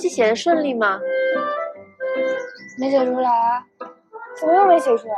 [0.00, 0.98] 西写的顺利吗？
[2.78, 3.62] 没写出来啊？
[4.34, 5.14] 怎么又没写出来？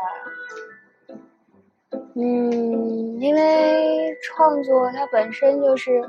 [2.16, 6.02] 嗯，因为创作它本身就是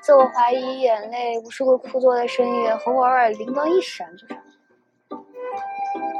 [0.00, 4.34] 自我怀疑、眼泪、无数个枯坐的深夜和偶尔灵光一闪就是。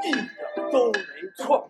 [0.05, 0.29] 一点
[0.71, 1.01] 都没
[1.37, 1.67] 错。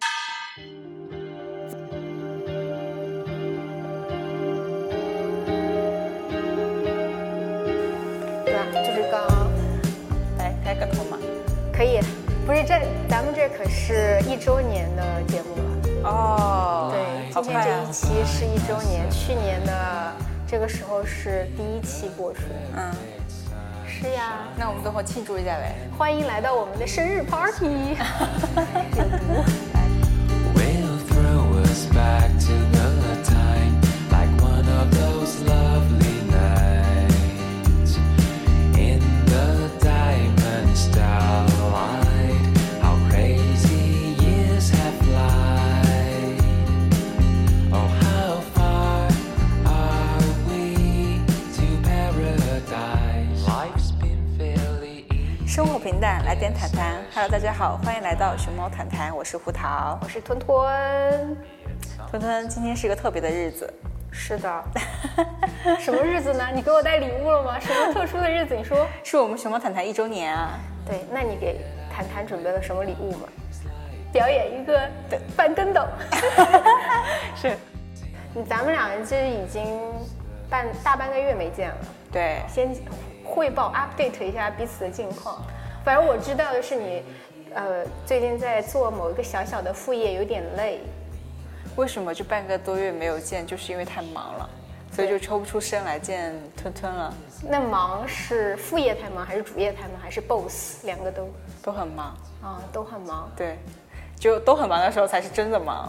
[10.76, 11.18] 个头嘛。
[11.72, 12.00] 可以，
[12.46, 15.62] 不是这咱们这可是一周年的节目了。
[16.08, 17.00] 哦，对，
[17.42, 17.92] 今天这一！
[17.92, 20.12] 期是一周年，去年的
[20.46, 22.40] 这个时候是第一期播出。
[22.76, 22.90] 嗯，
[23.86, 25.74] 是呀，那我们等会儿庆祝一下呗。
[25.98, 27.96] 欢迎来到我们的生日 party。
[30.54, 31.44] will throw
[55.86, 56.96] 平淡，来点谈谈。
[57.14, 60.08] Hello，大家好，欢迎来到熊猫谈谈，我是胡桃我。
[60.08, 61.36] 是吞吞。
[62.10, 63.72] 吞吞，今天是个特别的日子，
[64.10, 64.64] 是的，
[65.78, 66.48] 什么日子呢？
[66.52, 67.60] 你给我带礼物了吗？
[67.60, 68.56] 什么特殊的日子？
[68.56, 68.84] 你说。
[69.04, 70.58] 是我们熊猫谈谈一周年啊。
[70.84, 73.28] 对，那你给谈谈准备了什么礼物吗？
[74.12, 74.90] 表演一个
[75.36, 75.86] 翻跟斗。
[77.40, 77.56] 是，
[78.34, 79.64] 你咱们俩这已经
[80.50, 81.76] 半大半个月没见了，
[82.10, 82.74] 对，先
[83.24, 85.40] 汇报 update 一下彼此的近况。
[85.86, 87.00] 反正我知道的是你，
[87.54, 90.80] 呃，最近在做某一个小小的副业，有点累。
[91.76, 94.50] 为什么这半个多月没有见，就是因为太忙了，
[94.90, 97.14] 所以就抽不出身来见吞吞了，
[97.48, 100.84] 那忙是副业太忙，还是主业太忙，还是 boss？
[100.84, 101.28] 两个都
[101.62, 102.16] 都很忙。
[102.42, 103.30] 啊、都很忙？
[103.36, 103.56] 对，
[104.18, 105.88] 就都很忙的时候才是真的忙，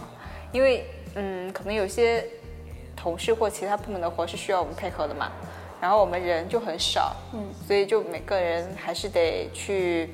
[0.52, 2.24] 因为嗯，可能有些
[2.94, 5.32] 同事或其他部门的活是需要我们配合的嘛，
[5.80, 10.10] 然后我们人就很少，嗯，所以就每个人还是得去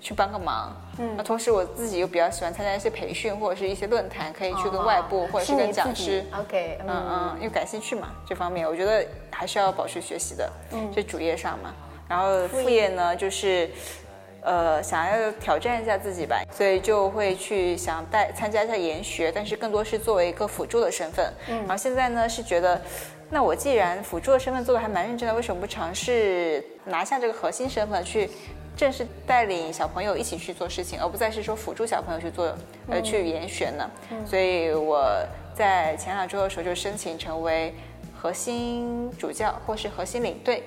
[0.00, 0.74] 去帮个忙。
[0.98, 6.24] 嗯，那同时我自己又比较喜欢参加一些培训或者是一些论坛，可以去跟外部、或者是跟讲师。
[6.38, 11.74] OK，嗯嗯，因为感兴趣嘛，这方面我觉得还是要保持学习的，嗯，这主业上嘛。
[12.06, 13.68] 然后副业呢，就是，
[14.42, 21.32] 呃，想要挑战一下自己吧，所以就会去想带参加一下研学，但是更多是作为一个辅助的身份。
[21.48, 22.80] 嗯，然后现在呢是觉得，
[23.34, 28.30] 那我既然辅助的身份做的还蛮认真的，为什么不尝试拿下这个核心身份去？
[28.76, 32.52] 正式带领小朋友一起去做事情，而不再是说辅助小朋友去做，
[32.88, 33.88] 呃，去研学呢。
[34.26, 35.06] 所以我
[35.54, 37.72] 在前两周的时候就申请成为
[38.12, 40.64] 核心主教或是核心领队，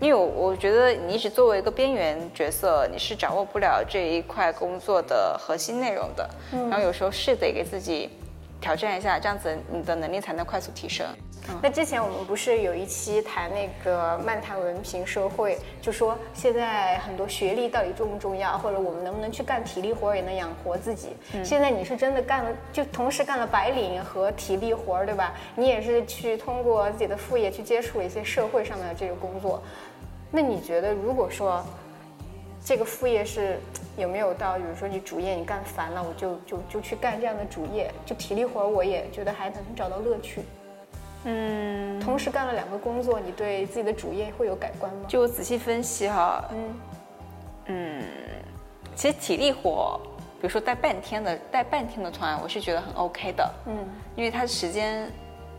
[0.00, 6.28] 因为我我觉得你一直作为一个边缘角色，你是掌握不了这一块工作的核心内容的。
[6.52, 8.10] 然后有时候是得给自己
[8.60, 11.06] 挑战一下，这样子你的能力才能快速提升。
[11.62, 21.10] 那之前我们不是有一期谈那个漫谈文凭社会，就说现在很多学历到底重不重要，或者我们能不能去干体力活儿也能养活自己。
[21.44, 25.34] 现在你是真的干了，就同时干了白领和体力活儿，对吧？
[25.54, 29.62] 你也是去通过自己的副业去接触了一些社会上面的这个工作。
[30.30, 31.64] 那你觉得，如果说
[32.64, 33.58] 这个副业是
[33.96, 40.42] 有没有到，比如说你主业你干烦了，我就就就去干这样的主业，就体力活我也觉得还能找到乐趣。
[41.28, 45.00] 嗯，同时干了两个工作，你对自己的主业会有改观吗？
[45.08, 46.74] 就我仔细分析哈，嗯。
[47.66, 48.02] 嗯，
[48.94, 50.00] 其实体力活，
[50.40, 53.76] 比如说带半天的带半天的团，我是觉得很 OK 的，嗯。
[54.14, 55.10] 因为它时间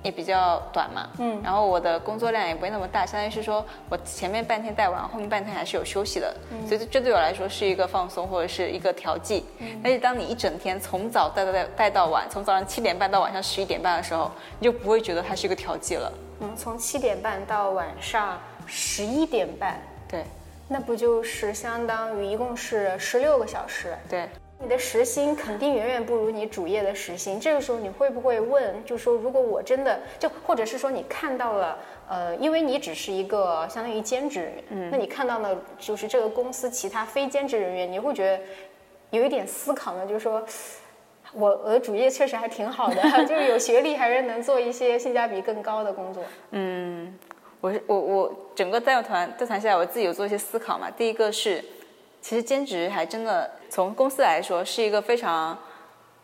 [0.07, 9.45] 也比较短嘛，嗯然后我的工作量也不会那么大，相当于是说我前面半天带完，后面半天还是有休息的，嗯所以这对我来说是一个放松或者是一个调剂。
[9.59, 16.11] 嗯但是当你一整天从早带到带带到晚，从早上七点半到晚上十一点半的时候，你就不会觉得它是一个调剂了。
[16.39, 20.23] 嗯，从七点半到晚上十一点半，对
[20.69, 23.97] 那不就是相当于一共是十六个小时？
[24.09, 24.29] 对，
[24.59, 27.39] 你的时薪肯定远远不如你主业的时薪。
[27.39, 31.77] 这个时候你会不会问，就说如果我真的就，或者是说你看到了，
[32.09, 38.43] 呃，因为你只是一个相当于兼职人员，嗯，那你看到了就是这个公司其他非兼职人员，你会觉得
[39.11, 40.43] 有一点思考呢，就是说。
[41.33, 42.95] 我我的主业确实还挺好的，
[43.27, 46.23] 就是有学历还是能做一些性价比更高的工作。
[46.51, 47.13] 嗯
[47.59, 50.89] 我是我我整个带团带团下来，我自己有做一些思考嘛。
[50.89, 51.61] 第一个是，
[52.21, 55.57] 其实兼职还真的从公司来说是一个非常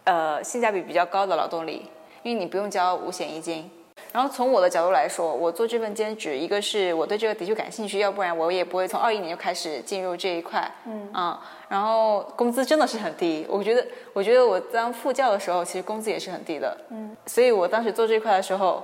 [0.04, 1.90] 呃性价比比较高的劳动力，
[2.24, 3.69] 因为你不用交五险一金，
[4.12, 10.69] 然后从我的角度来说，我做这份兼职，一个是我对这个的确感兴趣，要不然我也不会从二一年就开始进入这一块。
[10.86, 16.75] 嗯啊，然后工资真的是很低，我觉得，我觉得我当副教的时候，其实工资也是很低的。
[16.89, 18.84] 嗯，所以我当时做这块的时候，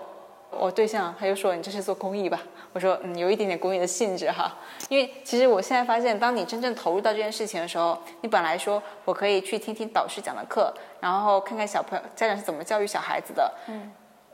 [0.52, 2.42] 我对象他就说你这是做公益吧？
[2.74, 4.58] 我说嗯，有一点点公益的性质哈。
[4.90, 13.52] 因为其实我现在发现，当你真正投入到这件事情的时候，你本来说我可以去听听导师讲的课，然后看看小朋友家长是怎么教育小孩子的。
[13.68, 13.92] 嗯。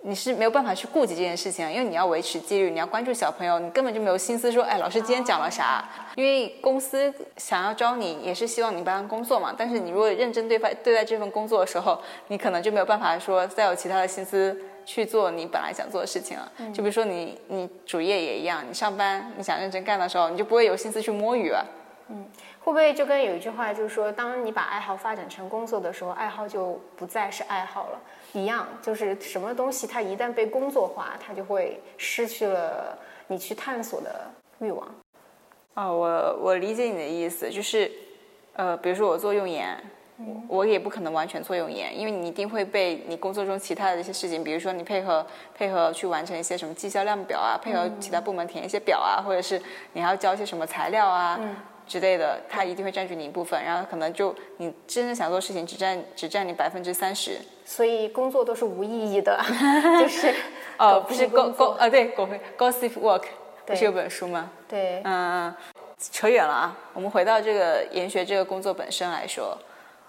[0.08, 5.84] 你是没有办法去顾及这件事情，因为你要维持纪律，你要关注小朋友，你根本就没有心思说，哎，老师今天讲了啥？
[6.14, 9.52] 因为公司想要招你，也是希望你帮他工作嘛。
[9.58, 16.52] 但是你如果认真对待对待这份工作的时候，你可能就没有办法说再有其他的心思去做你本来想做的事情了。
[16.74, 21.66] 就比如说你你主业也一样，你上班你想认真干的时候，你就不会有心思去摸鱼了。
[22.08, 22.24] 嗯
[22.60, 28.00] 会不会就跟有一句话就是说，当你把爱好发展成工作的时候，爱好就不再是爱好了，
[28.34, 32.98] 一样，就是什么东西它一旦被工作化，它就会失去了
[33.28, 34.28] 你去探索的
[34.58, 34.88] 欲望。
[35.76, 37.92] 哦，我我理解你的意思，就是，
[38.54, 39.78] 呃，比如说我做用研，
[40.18, 49.62] 我我也不可能完全做用研，因为你一定会被你工作中其他的一些事情，比如说你配合配合去完成一些什么绩效量表啊，配合其他部门填一些表啊，或者是
[49.94, 51.40] 你还要交一些什么材料啊。
[51.88, 57.38] 之类的，它一定会占据你一部分，然后可能就你真正想做事情只占只占你百分之三十。
[57.64, 59.40] 所以工作都是无意义的，
[60.02, 60.34] 就是
[60.80, 62.28] 哦，不是 go go 啊，对，go
[62.58, 63.26] gossip work
[63.68, 64.50] 不是有本书吗？
[64.68, 65.54] 对，嗯，
[66.12, 66.76] 扯远了啊。
[66.94, 69.56] 我们回到这个研学这个工作本身来说，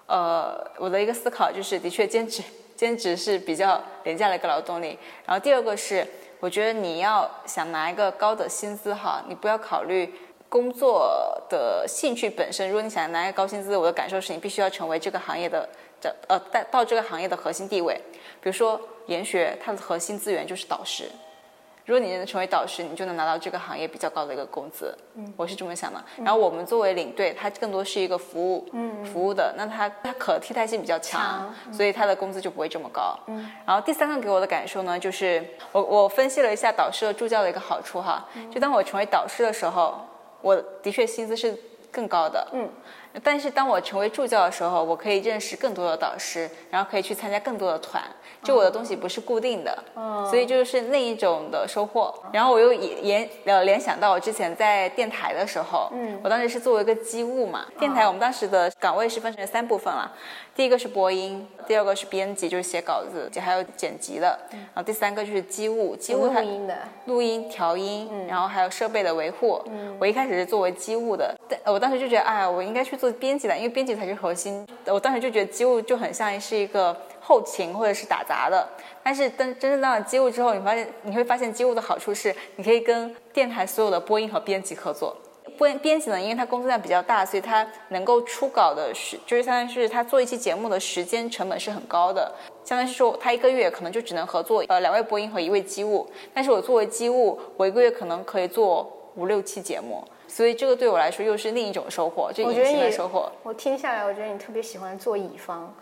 [0.07, 2.41] 呃，我的一个思考就是，的确兼职
[2.75, 4.97] 兼职是比较廉价的一个劳动力。
[5.25, 6.07] 然后第二个是，
[6.39, 10.13] 我觉得你要想拿一个高的薪资哈，你不要考虑。
[10.49, 15.67] 工作的兴趣本身，如果你想拿一个高薪资，我的感受是你必须要成为这个行业的
[15.99, 18.01] 这呃到到这个行业的核心地位。
[18.39, 21.03] 比如说研学，它的核心资源就是导师。
[21.87, 24.93] 如果你能成为导师，你就能拿到这个行业比较高的一个工资。
[25.15, 26.03] 嗯，我是这么想的。
[26.17, 33.17] 然后我们作为领队，它更多是一个服务，嗯，服务的，那它它可替代性比较强，所以它的工资就不会这么高。
[33.27, 35.41] 嗯，然后第三个给我的感受呢，就是
[35.71, 40.05] 我我分析了一下导师和助教的一个好处哈，就当我成为导师的时候，
[40.41, 40.53] 我
[40.83, 41.57] 的确薪资是
[41.89, 42.45] 更高的。
[42.51, 42.67] 嗯。
[43.23, 48.03] 但是当我成为助教的时候，我可以认识更多的导师，然后可以去参加更多的团，
[48.43, 49.83] 就我的东西不是固定的，
[50.29, 52.13] 所以就是那一种的收获。
[52.31, 60.11] 然后我又联呃联想到我之前在电台的时候，嗯，我当时是作为一个机务嘛，电台我们当时的岗位是分成三部分了，
[60.57, 69.61] 第一个是播音，第二个是编辑，就是写稿子，还有剪辑的，然后第三个就是机务，机务它录音的，录音、调音，然后还有设备的维护。
[69.99, 74.65] 我一开始是作为机务的，但我当时就觉得，哎呀，我应该去做编辑的，因为编辑才是核心。
[74.87, 78.67] 我当时就觉得机务就很像是一个后勤或者是打杂的。
[79.03, 85.15] 但是当真正当了机务之后，你发现你会发现机务的好处是，你可以跟电台所有的播音和编辑合作。
[85.57, 92.31] 编编辑呢，因为他工作量比较大，所以他能够出稿的时，就是相当于是他做一期节目的时间成本是很高的。
[92.63, 103.31] 相当于是说，他一个月可能就只能合作呃两位播音和一位机务，但是我作为机务，我一个月可能可以做五六期节目，所以这个对我来说又是另一种收获，就隐形的收获。
[103.41, 105.73] 我听下来，我觉得你特别喜欢做乙方，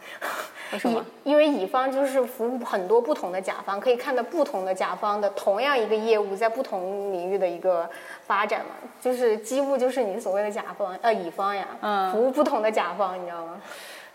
[0.72, 1.06] 为什么？
[1.26, 7.88] 因为乙方就是服务很多不同的甲方，可以看到不同的甲方的同样一个业务在不同领域的一个
[8.26, 8.90] 发展嘛。
[9.02, 13.62] 就是几乎就是你所谓的甲方呃乙方呀，嗯服务不同的甲方，你知道吗？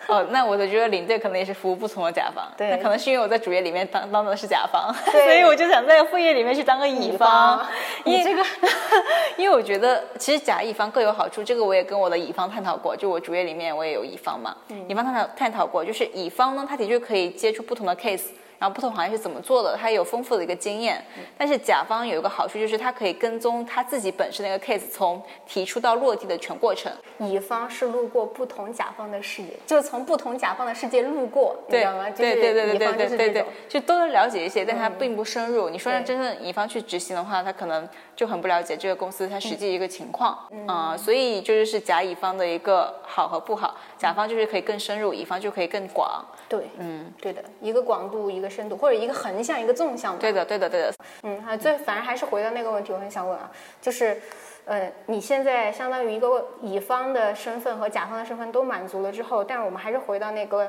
[0.07, 7.65] 哦，那我就觉得领队可能也是服务不同的甲方，对那可能是因为我在主业里面当当的是甲方，所以我就想在副业里面去当个乙方。
[8.05, 8.45] 因为你这个，
[9.37, 14.57] 因为我觉得其实甲乙方各有好处，这个我也跟我的乙方探讨过，就我主业里面我也有乙方嘛，
[14.89, 18.29] 乙方探讨探讨过，就是乙方呢，他的确可以接触不同的 case。
[18.61, 21.03] 然后不同行业是怎么做的，他有丰富的一个经验。
[21.39, 26.93] 但是甲方有一个好处，就是他可以跟踪他自己本身的一个 case 从提出到落地的全过程。
[27.21, 32.11] 乙方是路过不同甲方的视野，就是从不同甲方的世界路过，你知对道吗？
[32.11, 35.71] 对对对对对对对就都能了解一些，但他并不深入。
[35.71, 43.75] 你说让真正乙方去执行的话，他可能就很不了解这个公司它实际一个情况啊、所以就是是甲乙方的一个好和不好。
[43.97, 46.23] 甲方就是可以更深入，乙方就可以更广。
[46.51, 50.19] 对，嗯，对的，一个广度，一个深度，或者一个横向，一个纵向嘛。
[50.21, 50.93] 对的，对的，对的。
[51.23, 53.49] 嗯，还最反正还是回到那个问题，我很想问啊，
[53.81, 54.21] 就是，
[54.65, 60.69] 呃，你现在相当于一个乙方的身份和甲方的身份都满足了之后，但是我们还是回到那个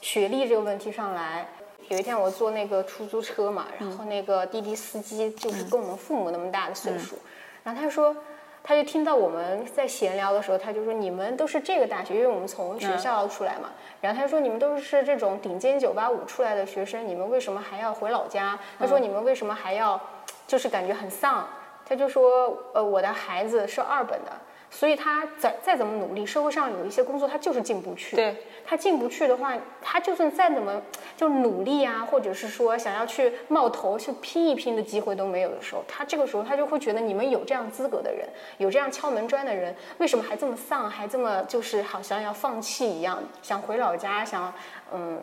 [0.00, 1.46] 学历这个问题上来。
[1.88, 7.16] 有一天我坐那个出租车嘛，然后那个滴滴司机就是跟我们父母那么大的岁数，
[7.62, 8.16] 然后他说。
[8.62, 13.70] 他就听到我们在闲聊的时候，他就说你们都是这个大学，因为我们从学校出来嘛。
[14.00, 18.58] 然后他就说你们都是这种顶尖九八五出来的学生，你们为什么还要回老家？
[18.78, 20.00] 他说你们为什么还要，
[20.46, 21.46] 就是感觉很丧。
[21.84, 24.30] 他就说呃我的孩子是二本的。
[24.70, 28.14] 所以他再再怎么努力，社会上有一些工作他就是进不去。
[28.14, 30.80] 对，他进不去的话，他就算再怎么
[31.16, 44.52] 就努力啊，或者是说想要去冒头去拼一拼的机会都没有的时候，他这个时候他就会觉得你们有这样资格的人，有这样敲门砖的人，为什么还这么丧，还这么就是好像要放弃一样，想回老家，想
[44.92, 45.20] 嗯。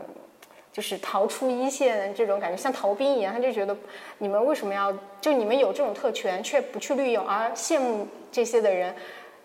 [0.70, 3.76] 就是逃出一线这种感觉，像逃兵一样，他就觉得
[4.20, 8.94] 你们为什么要就你们有这种特权却不去利用，而羡慕这些的人，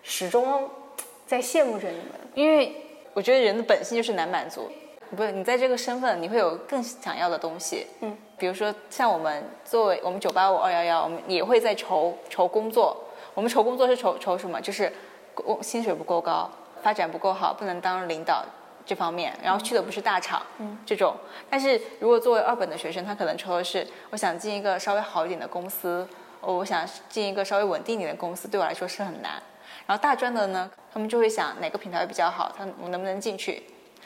[0.03, 0.69] 始终
[1.25, 2.11] 在羡慕着你们。
[2.35, 2.75] 因为
[3.13, 4.71] 我觉得人的本性就是难满足，
[5.15, 7.87] 不是你在这个身份，你会有更想要的东西。
[8.01, 12.97] 嗯，比如说像我们作为我们九八五二幺幺，我们也会在愁愁工作。
[13.33, 14.59] 我们愁工作是愁愁什么？
[14.61, 14.91] 就是
[15.33, 16.49] 工薪水不够高，
[16.81, 18.43] 发展不够好，不能当领导
[18.85, 21.15] 这方面，然后去的不是大厂，嗯，这种。
[21.49, 26.07] 但是如果作为二本的学生，他可能愁的是，我想进一个稍微好一点的公司，
[26.41, 29.41] 哦我想进一个稍微稳定一点的公司，对我来说是很难。
[29.85, 33.63] 然后大专的呢，他们就会想哪个品牌比较好，他我能不能进去？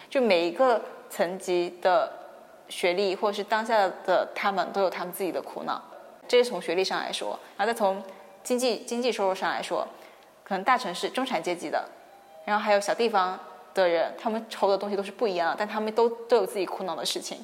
[0.10, 2.12] 就每一个层级的
[2.70, 5.82] 学历或者是当下的他们都有他们自己的苦恼，
[6.28, 8.02] 这是从学历上来说，然后再从
[8.44, 9.88] 经济经济收入上来说，
[10.44, 11.88] 可能大城市中产阶级的，
[12.46, 13.38] 然后还有小地方
[13.74, 17.38] 的人，他们愁的东西都是不一样的，但他们都都有自己苦恼的事情。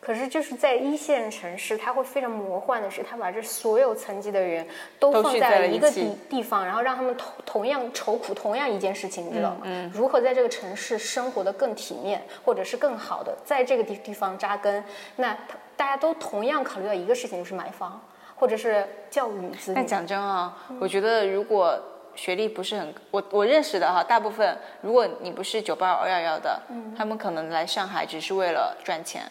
[0.00, 4.66] 可是就是在一线城市，它会非常魔幻的是，它把这所有层级的人
[4.98, 9.62] 都放在在了一个地地方，然后让他们同同样愁苦同样一件事情，你知道吗？
[9.64, 14.84] 嗯如何在这个城市生活的更体面，或者是更好的在这个地地方扎根？
[15.16, 15.36] 那
[15.76, 18.00] 大家都同样考虑到一个事情，就是买房，
[18.36, 19.86] 或者是教育子女但。
[19.86, 21.78] 讲真啊，我觉得如果
[22.14, 26.62] 学历不是很，我我认识的哈，大部分如果你不是九八二幺幺的，
[26.96, 29.22] 他们可能来上海只是为了赚钱，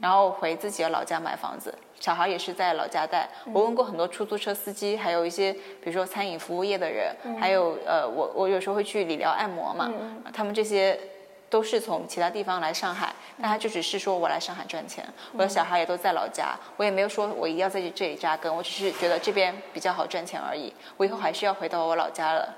[0.00, 3.28] 然后回自己的老家买房子，小孩也是在老家带。
[3.52, 9.90] 我问过很多出租车司机，还有一些比如说餐饮服务业的人，还有呃，我我有时候会去理疗按摩嘛，
[10.32, 10.98] 他们这些。
[11.50, 22.54] 都是从其他地方来上海，但他就只是说我来上海赚钱，我的小孩也都在老家，我也没有说我一定要在这里扎根，我只是觉得这边比较好赚钱而已，我以后还是要回到我老家了。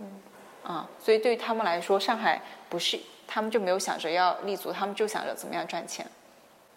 [0.00, 0.20] 嗯，
[0.64, 6.04] 啊，所以对于他们来说，上海不是他们就没有想着要立足，他们就想着怎么样赚钱。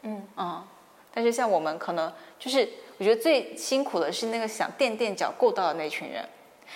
[0.04, 0.66] 嗯啊，
[1.14, 6.24] 但是像我们可能就是，我觉得最辛苦的是那个想垫垫脚够到的那群人，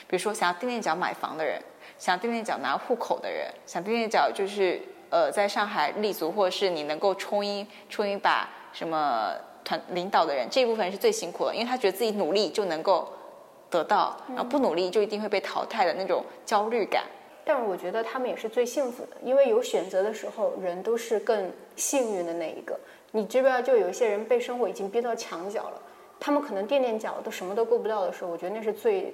[0.08, 1.62] 比如说想要垫垫脚买房的人，
[1.98, 13.10] 想垫垫脚拿户口的人，想垫垫脚就是呃在上海立足，或者是你能够冲一冲一把什么团领导的人，这一部分人是最辛苦的，因为他觉得自己努力就能够
[13.70, 17.06] 得到，然后不努力就一定会被淘汰的那种焦虑感。
[17.46, 22.78] 但是我觉得他们也是最幸福的，因为有选择的时候，人都是更幸运的那一个。
[23.16, 25.82] 你知不知道，就有一些人被生活已经逼到墙角了，
[26.20, 29.14] 他们可能垫垫脚都什么都够不到的时候，我觉得那是最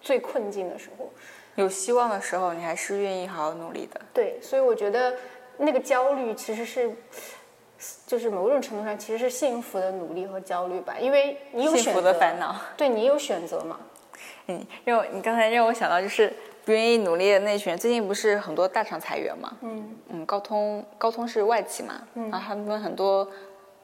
[0.00, 1.10] 最困境的时候。
[1.56, 4.00] 有希望的时候，你还是愿意好好努力的。
[4.12, 5.16] 对，所以我觉得
[5.56, 6.94] 那个焦虑其实是，
[8.06, 12.54] 就是某种程度上其实是幸福的努力和焦虑吧，因为你有幸福选择，的烦恼。
[12.76, 13.80] 对你有选择嘛。
[14.48, 19.52] 嗯，让我你刚才让我想到就是不愿意努力的那群人，最近不是很多大厂裁员嘛？
[19.60, 23.26] 嗯嗯，高通高通是外企嘛，然后他们很多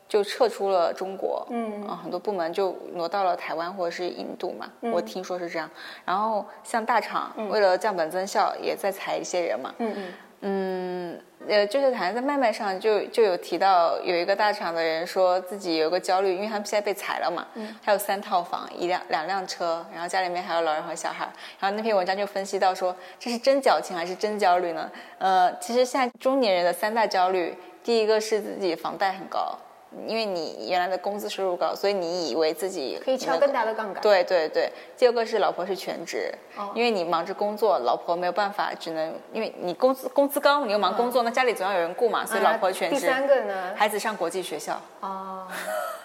[0.08, 5.68] 就撤出了中国，嗯，很多部门就挪到了台湾或者是印度嘛，我听说是这样。
[6.04, 9.74] 然后像大厂为了降本增效，也在裁一些人嘛。
[9.78, 10.12] 嗯嗯
[10.48, 24.88] 嗯，呃，就是好像在麦麦上就就有提到，有一个大厂的人说自己有个焦虑，因为他们现在被裁了嘛，嗯还有三套房，一辆两辆车，然后家里面还有老人和小孩，然后那篇文章就分析到说，这是真矫情还是真焦虑呢？
[25.18, 29.58] 呃，其实现在中年人的三大焦虑，第一个是自己房贷很高。
[30.06, 34.02] 因为你原来的工资收入高，所以你以为自己可以敲更大的杠杆。
[34.02, 42.96] 对对对，第二个是老婆是全职，哦因为你忙着工作，老婆没有办法，只能因为你工资工资高，你又忙工作，那家里总要有人顾嘛，所以老婆全职。
[42.96, 43.72] 啊第三个呢？
[43.74, 45.46] 孩子上国际学校，哦，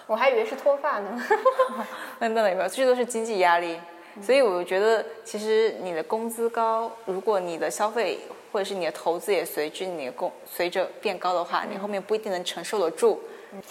[0.07, 1.21] 我还以为是脱发呢。
[2.19, 2.69] 那那有没有？
[2.69, 3.79] 这都是经济压力。
[4.21, 8.19] 所以我觉得，其实你的工资高，如果你的消费
[8.51, 13.21] 或者是你的投资也随之你的工随着变高的话，你后面不一定能承受得住。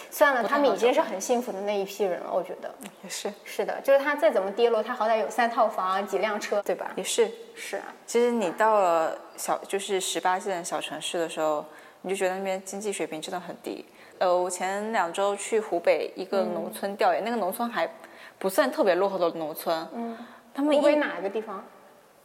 [0.09, 2.73] 算了，他们已经是很幸福的那一批人了，我觉得。
[3.03, 6.91] 也是，是的，就是他再怎么跌落，他好歹有三套房、几辆车，对吧？
[6.95, 7.29] 也是。
[7.55, 11.65] 是啊，其实你到了小就是十八线小城市的时候，
[12.01, 13.85] 你就觉得那边经济水平真的很低。
[14.19, 17.89] 呃，我前两周去湖北一个农村调研，那个农村还
[18.37, 20.17] 不算特别落后的农村，嗯，
[20.53, 21.63] 他们湖北一哪个地方？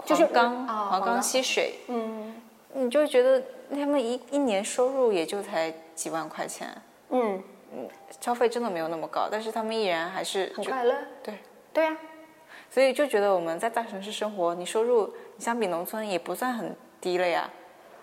[0.04, 2.34] 就是黄冈，啊黄冈冈吸水，嗯
[2.74, 6.68] 你就觉得他们一一年收入也就才几万块钱，
[7.10, 7.42] 嗯，
[8.20, 10.94] 消费真的没有那么高，但是他们依然还是很快乐。
[11.22, 11.38] 对，
[11.72, 11.96] 对啊，
[12.70, 17.48] 所以就觉得我们在大城市生活，你收入你相比农村也不算很低了呀。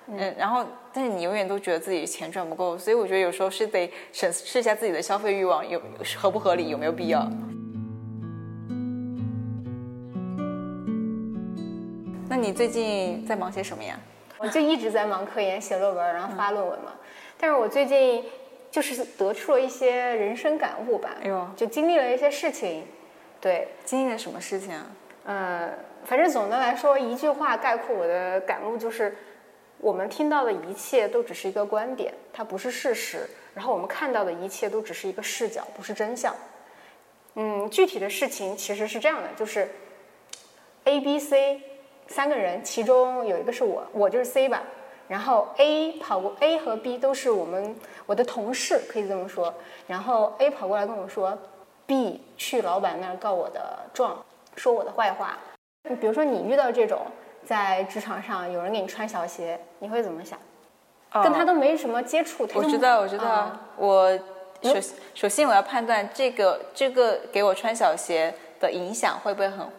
[0.07, 5.81] 嗯，然后但是你永远都觉得自己钱赚不够，所以我觉得有时候是得审视一下自己的消费欲望有
[6.17, 7.25] 合不合理，有没有必要。
[12.29, 13.97] 那你最近在忙些什么呀？
[14.39, 16.91] 我就一直在忙科研、写论文，然后发论文嘛。
[17.37, 18.25] 但是我最近
[18.73, 22.83] 就是得出了一些人生感悟吧，哎呦就经历了一些事情。
[23.39, 24.87] 对，经历了什么事情啊？
[25.25, 25.69] 呃，
[26.05, 29.15] 反正总的来说，一句话概括我的感悟就是，
[29.77, 33.29] 我们听到的一切都只是一个观点，它不是事实。
[33.53, 36.35] 然后我们看到的一切都只是一个视角，不是真相。
[37.35, 39.69] 嗯，具体的事情其实是这样的，就是
[40.85, 41.61] A、B、C
[42.07, 44.63] 三个人，其中有一个是我，我就是 C 吧。
[45.07, 49.53] 然后 A 跑过 A 和 B 都是我们我的同事，可以这么说。
[49.87, 51.37] 然后 A 跑过来跟我说
[51.85, 54.23] ，B 去老板那儿告我的状，
[54.55, 55.37] 说我的坏话。
[55.99, 57.01] 比如说你遇到这种
[57.45, 60.39] 在职场上有人给你穿小鞋，你会怎么想？
[61.21, 64.17] 跟他都没什么接触，我知道，我知道，啊我
[64.63, 64.73] 首
[65.13, 69.71] 首先我要判断这个这个给我穿小鞋的影响会不会很坏。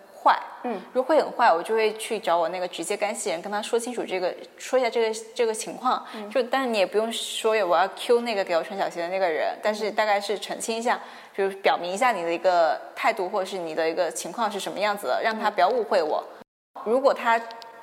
[0.65, 6.05] 嗯，如果会很坏，我就会去找我那个直接干系人，跟他说清楚这个，说一下这个这个情况。
[6.15, 10.99] 嗯就但是你也不用说我要 Q 那个给我穿小鞋的那个人，但是大概是澄清一下，
[11.37, 16.25] 就是表明一下你的一个态度或者是你的一个情况是什么样子的，让他不要误会我。
[16.85, 17.41] 如果他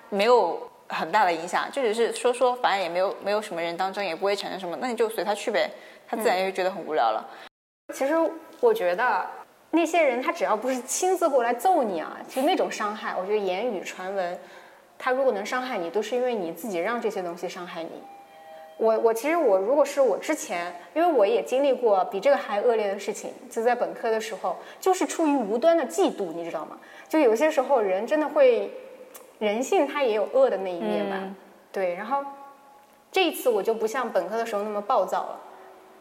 [0.10, 0.60] 没有
[0.90, 5.70] 很大的影响，就只是说说，反正也没有没有什么人当真，也不会产生什么，那你就随他去呗，
[6.08, 7.26] 他自然就觉得很无聊了。
[7.94, 8.16] 其实
[8.60, 9.26] 我觉得
[9.72, 14.38] 那些人他只要不是亲自过来揍你啊，其实那种伤害，我觉得言语传闻，
[15.00, 17.90] 他如果能伤害你，都是因为你自己让这些东西伤害你。
[18.78, 26.78] 我我其实我如果是我之前，因为我也经历过比这个还恶劣的事情，就在本科的时候，就是出于无端的嫉妒，你知道吗？
[27.08, 28.72] 就有些时候人真的会，
[29.40, 31.18] 人性它也有恶的那一面吧。
[31.20, 31.36] 嗯
[31.72, 32.22] 对，然后
[33.12, 35.40] 这一次我就不像本科的时候那么暴躁了。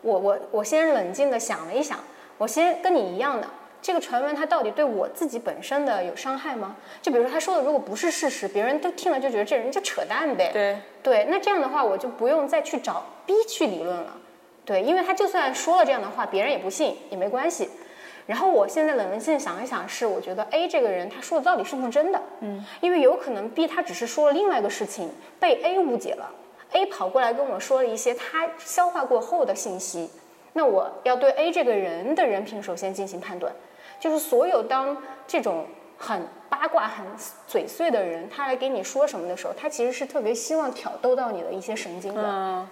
[0.03, 2.01] 我我我先冷静的想了一想，
[2.39, 3.47] 我先跟你一样的，
[3.83, 6.77] 这个传闻它到底对我自己本身的有伤害吗？
[7.01, 10.51] 就比如说他说的如果不是事实，别人都听了就觉得这人就扯淡呗。
[10.53, 14.17] 对，对，那这样的话我就不用再去找 B 去理论了。
[14.65, 17.71] 对，因为他就算说了这样的话，别人也不信也没关系。
[18.27, 22.23] 然后我现在冷静想一想，是我觉得 A 这个人他说的到底是不是真的？
[22.41, 26.31] 嗯，因为有可能 B 他只是说了另外一个事情，被 A 误解了
[26.73, 30.09] ，A 跑过来跟我说了一些他消化过后的信息，
[30.53, 33.53] 那我要对 A 这个人的人品首先进行判断，
[33.99, 37.07] 就是所有当这种很八卦、很
[37.47, 42.23] 嘴碎的人，他来给你说什么的时候，他其实是特别希望挑逗到你的一些神经的。
[42.25, 42.69] 嗯，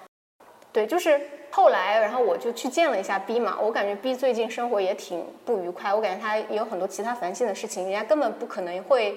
[0.72, 9.16] 对，就是后来，然后我就去见了一下 B 嘛，我感觉 B 最近生活也挺不愉快，我感觉他也有很多其他烦心的事情，人家根本不可能会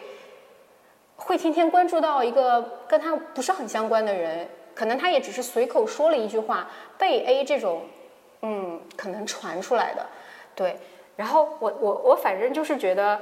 [1.15, 7.81] 会天天关注到一个跟他不是很相关的人，可能他也只是随口说了一句话，被 A 这种
[8.41, 10.05] 嗯可能传出来的，
[10.55, 10.77] 对，
[11.15, 13.19] 然后我我我反正就是觉得。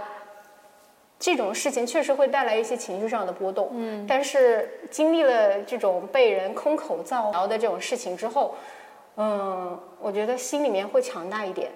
[1.21, 8.55] 这种事情确实会带来一些情绪上的波动，嗯，但是经历了这种被人空口造谣的这种事情之后，
[9.17, 11.69] 嗯，我觉得心里面会强大一点。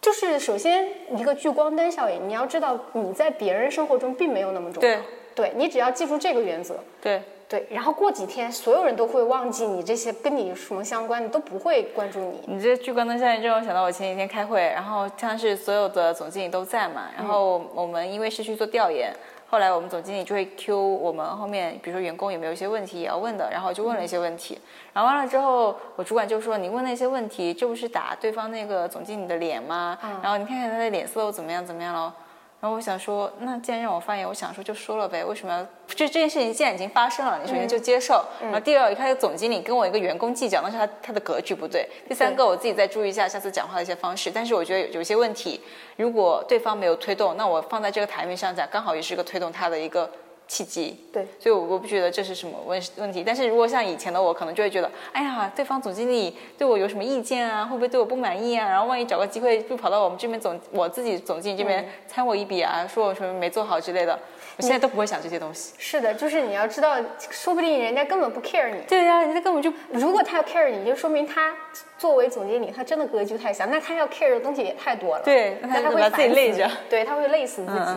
[0.00, 5.02] 就是首先一个聚光灯效应，你要知道你在别人生活中并没有那么重要，对，
[5.34, 12.40] 对你只要记住这个原则，对，对，然后过几天所有人都会忘记你这些跟你什么相关的，都不会关注你。
[12.46, 19.12] 你这聚光灯效应就让我想到我前几天开会，然后像是所有的总经理都在嘛，然后我们因为是去做调研，
[19.48, 24.56] 后来我们总经理就会 Q 我们后面，比如说员工有没有一些问题也要问的，然后就问了一些问题，
[24.92, 29.98] 然后完了之后，我主管就说你问那些问题，这不是打对方那个总经理的脸吗？
[30.22, 32.14] 然后你看看他的脸色又怎么样怎么样了。
[32.60, 38.22] 然后我想说，那既然让我发言，我想说就说了呗，为什么要这这件事情既然已经发生了，你首先就接受。
[38.42, 41.88] 然后第二，你看总经理跟我一个员工计较，那是他他的格局不对。
[42.06, 44.30] 第三个，我自己再注意一下下次讲话的一些方式。
[44.30, 45.58] 但是我觉得有有些问题，
[45.96, 50.10] 如果对方没有推动，那我放在这个台面上讲，刚好也是一个推动他的一个
[50.50, 50.98] 契机。
[51.12, 53.22] 对，所以我我不觉得这是什么问问题。
[53.24, 57.64] 但是如果像以前的我，可能就会觉得，哎呀，对方总经理对我有什么意见啊？
[57.64, 58.68] 会不会对我不满意啊？
[58.68, 64.18] 然后万一找个机会就跑到我们这边总我自己总经理这边参我一笔啊，说我什么没做好之类的。
[64.56, 65.74] 我现在都不会想这些东西。
[65.78, 66.96] 是的，就是你要知道，
[67.30, 68.80] 说不定人家根本不 care 你。
[68.88, 71.54] 对呀、人家根本就如果他要 care 你，就说明他
[71.96, 75.22] 作为总经理，他真的格局太小，那他要 care 的东西也太多了。
[75.24, 77.92] 对那他会就把自己累着对，他会累死自己。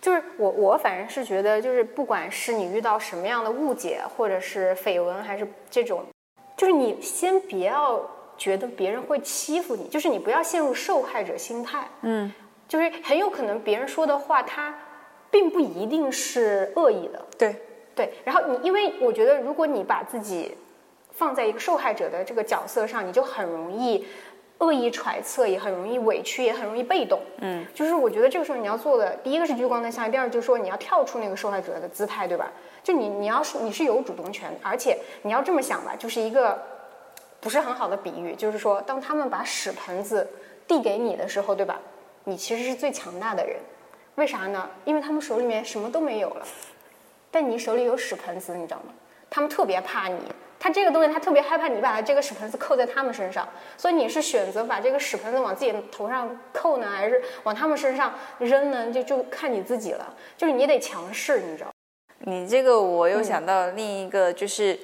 [0.00, 6.04] 就是我，我反正是觉得，就是不管是你遇到什么样的误解，或者是绯闻，还是这种，
[6.56, 8.00] 就是你先别要
[8.38, 11.88] 觉得别人会欺负你，就是你不要陷入受害者心态。
[12.02, 12.32] 嗯，
[12.68, 14.72] 就是很有可能别人说的话，他
[15.36, 17.22] 并不一定是恶意的。
[17.36, 17.54] 对，
[17.94, 20.56] 对，然后你，因为我觉得，如果你把自己
[21.12, 24.06] 放在一个受害者的这个角色上，你就很容易
[24.60, 27.20] 恶意揣测，也很容易委屈，也很容易被动。
[27.42, 32.50] 嗯，就是我觉得这个时候你要做的，第一个是聚光灯下，第二就是说你要跳出那个受害者的姿态，对吧？
[32.82, 36.58] 就你你要是你是有主动权，而且你要这么想吧，就是一个
[37.42, 40.26] 不是很好的比喻，就是说当他们把屎盆子
[40.66, 41.78] 递给你的时候，对吧？
[42.24, 43.58] 你其实是最强大的人，
[44.16, 44.68] 为啥呢？
[44.84, 46.46] 因为他们手里面什么都没有了。
[47.30, 48.92] 但你手里有屎盆子，你知道吗？
[49.28, 50.18] 他们特别怕你，
[50.58, 58.90] 他这个东西他特别害怕你把这个屎盆子扣在他们身上，所以你是选择把这个屎盆子往自己头上扣呢，还是往他们身上扔呢？
[58.90, 60.14] 就就看你自己了。
[60.36, 61.72] 就是你得强势，你知道吗？
[62.20, 64.78] 你这个我嗯又想到另一个，就是、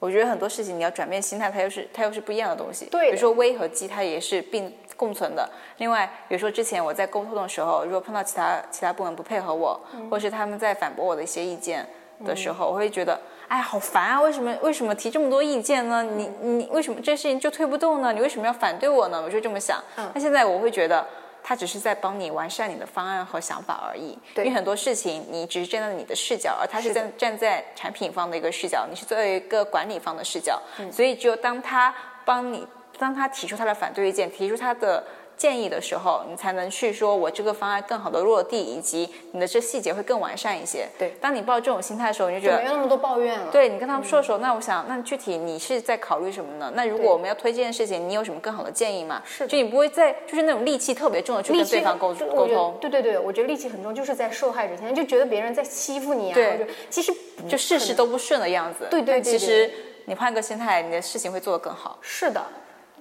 [0.00, 2.86] 我觉得很多事情你要转变心态，它又是它又是不一样的东西。
[2.86, 5.48] 对比如说危和机，它也是并共存的。
[5.78, 11.88] 另外，比如说之前我在沟通的时候，如果碰到其他其他部门不配合我，嗯或是他们在反驳我的一些意见
[12.26, 13.18] 的时候，我会觉得。
[13.48, 14.20] 哎呀，好烦啊！
[14.20, 16.04] 为什么为什么提这么多意见呢？
[16.04, 18.12] 你你为什么这事情就推不动呢？
[18.12, 19.20] 你为什么要反对我呢？
[19.20, 19.82] 我就这么想。
[19.96, 21.04] 嗯那现在我会觉得，
[21.42, 24.16] 他只是在帮你完善你的方案和想法而已。
[24.36, 30.62] 对因为很多事情你只是站在你的视角，而他是站站在产品方的一个视角，你是作为一个管理方的视角。
[30.78, 31.92] 嗯所以只有当他
[32.24, 32.64] 帮你，
[33.00, 35.02] 当他提出他的反对意见，提出他的。
[35.40, 40.86] 建议的时候，你才能去说我这个方案更好的落地，以及你的这细节会更完善一些。
[40.98, 43.46] 对当你抱这种心态的时候，你就觉得就没有那么多抱怨了。
[43.50, 46.70] 对你跟他们说的时候，那我想，那具体你是在考虑什么呢？
[46.74, 49.22] 那如果我们要推这件事情，你有什么更好的建议吗？
[49.24, 56.34] 是就你不会再就是那种戾气特别重的去跟对方沟沟通，对对对，我觉得戾气很重，就是在受害者心态，就觉得别人在欺负你啊。
[56.34, 57.14] 对其实
[57.48, 58.88] 就事事都不顺的样子。
[58.90, 59.70] 对对对其实
[60.04, 61.96] 你换个心态，你的事情会做得更好。
[62.02, 62.44] 是的，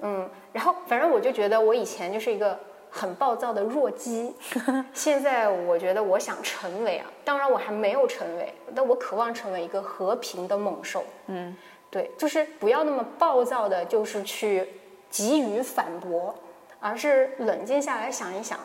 [0.02, 2.58] 嗯，然后反正我就觉得我以前就是一个
[2.90, 4.34] 很暴躁的弱鸡，
[4.94, 11.04] 现在我觉得我想成为啊，当然我还没有成为，但我渴望成为一个和平的猛兽。
[11.28, 11.56] 嗯，
[11.90, 14.68] 对，就是不要那么暴躁的，就是去
[15.10, 16.34] 急于反驳，
[16.80, 18.60] 而是冷静下来想一想，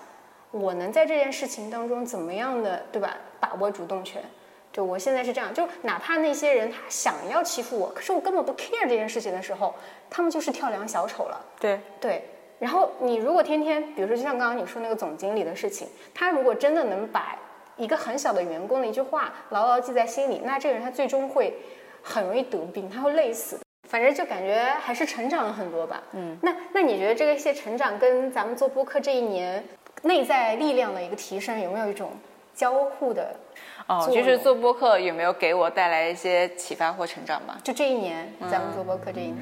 [0.50, 3.16] 我能在这件事情当中怎么样的，对吧？
[3.40, 4.22] 把握主动权。
[4.74, 9.72] 对我现在是这样，就哪怕那些人他想要欺负我，可是我根本不 care 这件事情的时候，
[10.10, 11.40] 他们就是跳梁小丑了。
[11.60, 12.24] 对，对，
[12.58, 17.38] 然后你如果天天，比如说就像刚刚你说那个总经理的事情，他如果真的能把
[17.76, 21.54] 一个很小的员工的一句话牢牢记在心里，那这个人他最终会
[22.02, 23.62] 很容易得病，他会累死的。
[23.88, 26.02] 反正就感觉还是成长了很多吧。
[26.14, 29.62] 嗯，那那你觉得这个一些成长跟咱们做播客这一年
[30.02, 32.10] 内在力量的一个提升有没有一种
[32.56, 33.36] 交互的？
[33.86, 37.58] 哦，就是做播客有没有给我带来一些启发或成长吧？
[37.62, 39.36] 就这一年，咱们做播客这一年，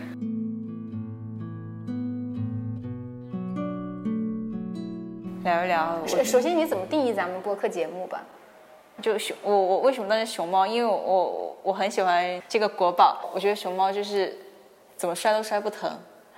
[5.44, 8.20] 聊一聊，首首先你怎么定义咱们播客节目吧？
[9.00, 10.66] 就熊，我我为什么当时熊猫？
[10.66, 14.36] 因为我我我很喜欢这个国宝，我觉得熊猫就是
[14.96, 15.90] 怎么摔都摔不疼，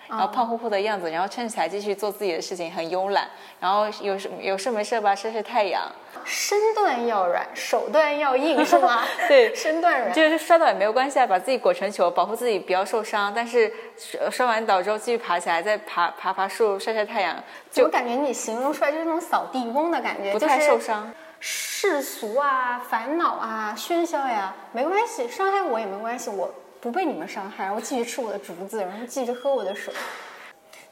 [0.09, 3.29] 然后胖乎乎的样子，然后撑起来继续做自己的事情，很慵懒，
[3.61, 5.83] 然后有事有事没事吧晒晒太阳，
[6.25, 9.03] 身段要软，手段要硬，是吗？
[9.29, 10.13] 对身段软。
[10.13, 13.33] 就是摔倒也没有关系啊，把自己裹成球，保护自己不要受伤。
[13.35, 17.37] 但是摔摔完倒之后继续爬起来，再爬爬爬树，晒晒太阳，
[17.71, 21.13] 就我感觉你形容出来就是那种扫地翁的感觉，不太就是受伤。
[21.41, 26.51] 世俗啊、烦恼啊、喧嚣呀，没关系，伤害我也没关系，我
[26.85, 29.91] 不被你们伤害，然后继续吃我的竹子，然后继续喝我的水。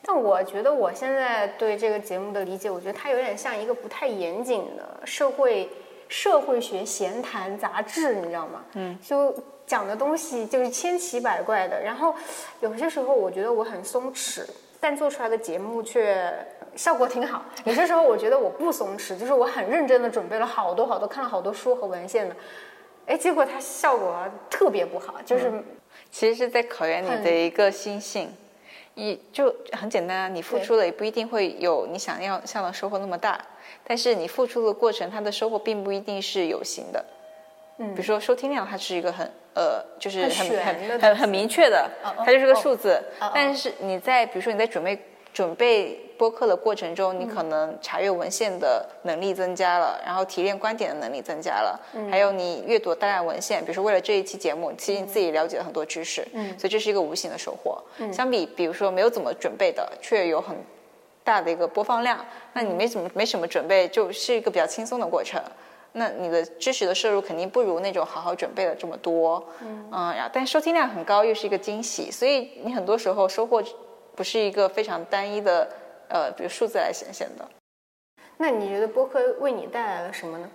[0.01, 5.69] 但我觉得我现在对这个节目的理解，我觉得它有点像一个不太严谨的社会
[6.09, 8.65] 社会学闲谈杂志，你知道吗？
[8.73, 9.35] 嗯，就
[9.67, 12.15] 讲的东西就是千奇百怪的，然后
[12.61, 14.49] 有些时候我觉得我很松弛，
[14.81, 16.33] 但做出来的节目却
[16.75, 17.45] 效果挺好。
[17.65, 22.35] 有些时候我觉得我不松弛，就是我很认真的准备了好多好多，看了好多书和文献的，
[23.05, 24.17] 哎，结果它效果
[24.49, 25.63] 特别不好，就是、
[26.13, 28.33] 其实是在考验你的一个心性。
[28.95, 33.43] 你就很简单啊，你付出了也不一定会有你想要想的收获那么大，
[33.83, 37.03] 但是你付出的过程，它的收获并不一定是有形的。
[37.79, 43.03] 嗯比如说收听量，它是一个很呃，就是很很很很很明确的它就是个哦数字。
[43.35, 44.99] 但是你在比如说你在准备
[45.33, 57.83] 准备播客的过程中，你可能查阅文献的能力增加了，然后提炼观点的能力增加了，还有你阅读大量文献，比如说为了这一期节目，其实你自己了解了很多知识，嗯，所以这是一个无形的收获。
[58.13, 60.57] 相比比如说没有怎么准备的，却有很
[61.25, 65.43] 大的一个播放量，那你没怎么没什么准备，就是一个比较轻松的过程。
[65.95, 73.61] 那你的知识的摄入肯定不如那种好好准备的这么多，嗯，然后但收听量很高又是一个惊喜，所以你很多时候收获
[74.15, 75.69] 不是一个非常单一的，
[76.13, 77.49] 呃，比如数字来显现的。
[78.37, 80.49] 那你觉得播客为你带来了什么呢？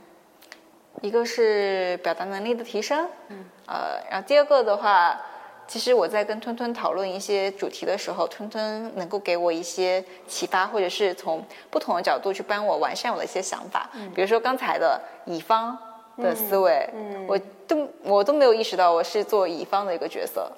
[1.02, 5.20] 一个是表达能力的提升，嗯，呃，然后第二个的话，
[5.68, 13.90] 其实我在跟吞吞讨论一些主题的时候，吞吞能够给我一些启发，或者是从不同的角度去帮我完善我的一些想法。
[14.14, 15.78] 比如说刚才的乙方
[16.18, 20.52] 的思维，嗯我都我都没有意识到我是做乙方的一个角色。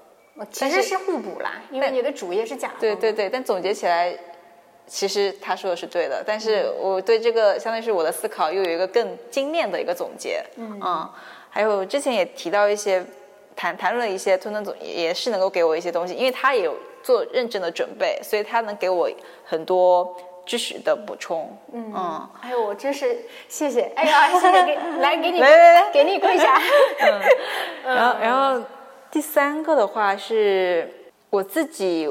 [0.52, 2.80] 其实是互补啦，因为你的主业是甲方。
[2.80, 4.18] 对对对，但总结起来，
[4.90, 10.44] 其实他说的是对的，但是我对这个相当于是我的思考又有一个更精炼的一个总结。
[10.58, 11.10] 嗯
[11.52, 13.04] 还有之前也提到一些
[13.56, 19.10] 谈谈论了一些吞吞总也是能够给我一些东西，因为他也有做认真的准备，所以他能给我
[19.46, 21.56] 很多知识的补充。
[21.74, 21.94] 嗯
[22.42, 23.92] 哎呦，我真是谢谢！
[23.96, 26.56] 哎呀，谢谢给来给你 来来来给你跪下。
[27.02, 28.64] 嗯然后，然后
[29.12, 30.92] 第三个的话是
[31.32, 32.08] 我自己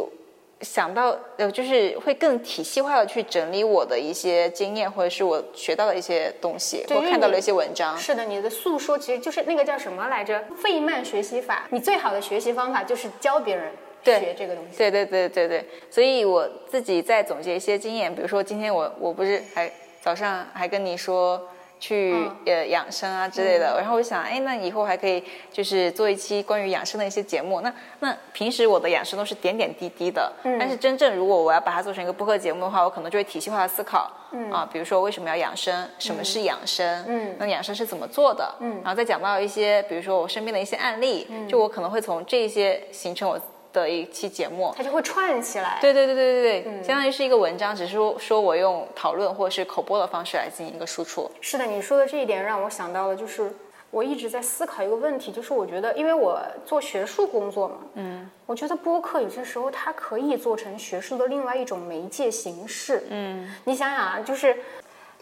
[0.60, 7.96] 想到，呃，就是会更体系化的去整理我的一些经验，或者是我学到的一些东西，对因为你或看到了一些文章。
[7.96, 10.42] 是的，你的诉说其实就是那个叫什么来着？
[10.56, 11.66] 费曼学习法。
[11.70, 14.76] 你最好的学习方法就是教别人对学这个东西。
[14.76, 21.40] 对对对对对，所以我自己在总结一些经验，比如说今天我我不是还早上还跟你说
[21.80, 22.36] 去、嗯。
[22.46, 27.60] 呃养生啊之类的，然后我想，哎，那以后还可以就是做一期关于养生的一些节目。
[27.60, 30.58] 那那平时我的养生都是点点滴滴的，嗯。
[30.58, 34.50] 但是真正如果我要把它做成一个播客节目的话，我可能就会体系化的思考，嗯。
[34.50, 37.36] 啊，比如说为什么要养生，什么是养生，嗯。
[37.38, 38.80] 那养生是怎么做的，嗯。
[38.82, 43.40] 然后再讲到一些，比如说我身边的一些案例，就我可能会从这些形成我
[43.72, 44.72] 的一期节目。
[44.76, 45.78] 它就会串起来。
[45.80, 51.30] 对对对对对对，相当于是一个文章，只是说说我用讨论或者是口播的方式来进行一个输出。
[51.40, 53.52] 是的，你说的这一点让我想到了，就是
[53.90, 64.56] 我一直在思考一个问题，就是我觉得，因为我做学术工作嘛，嗯，我觉得播客有些时候它可以做成学术的另外一种媒介形式，嗯，你想想啊，就是。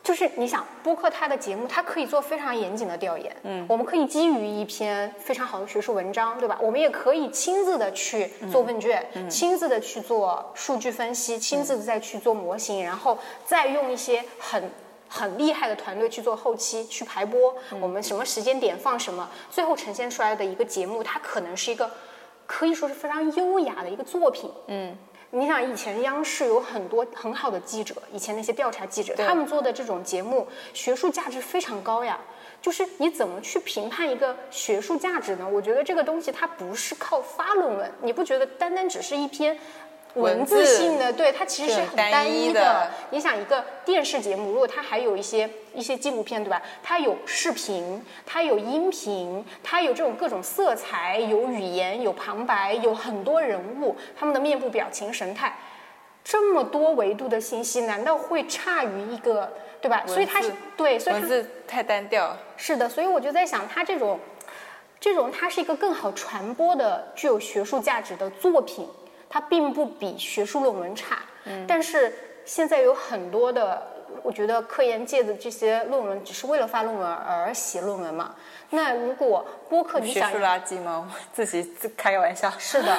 [0.07, 6.57] 就是你想播客它的节目，它可以做非常严谨的调研，嗯，我们可以基于一篇非常好的学术文章，对吧？
[6.62, 14.71] 我们也可以亲自的去做问卷，亲自的去做数据分析，亲自的再去做模型，然后再用一些很
[15.09, 21.90] 很厉害的团队去做后期去排播，我们什么时间点放什么，最后呈现出来的一个节目，它可能是一个
[22.47, 24.49] 可以说是非常优雅的一个作品。
[24.69, 24.97] 嗯，
[25.31, 32.19] 你想以前央视有很多很好的记者，以前那些调查记者，他们做的这种节目学术价值非常高呀。
[32.62, 35.47] 就是你怎么去评判一个学术价值呢？
[35.47, 39.57] 我觉得这个东西它不是靠发论文，你不觉得单单只是一篇
[40.16, 46.61] 文字性的，对它其实是很单单一一的你想一个电视节目，如果它还有一些一些纪录片，对吧？
[46.83, 55.57] 它有视频，它有音频，它有这种各种色彩，有语言，有旁白，有很多人物，他们的面部表情、神态，
[56.24, 60.02] 这么多维度的信息，难道会差于一个，对吧？
[60.07, 64.18] 所以它是对，所以它文字太单调，是的，所以我就在想，它这种，
[64.98, 68.88] 这种它是一个更好传播的、具有学术价值的作品，
[69.37, 71.18] 它并不比学术论文差。
[71.44, 72.11] 嗯，但是
[72.46, 73.87] 现在有很多的，
[74.22, 78.35] 我觉得科研界的这些论文只是为了发论文而写论文嘛。
[78.70, 81.07] 那如果播客你想学术垃圾吗？
[81.07, 82.51] 我 自己自开个玩笑。
[82.57, 82.96] 是的，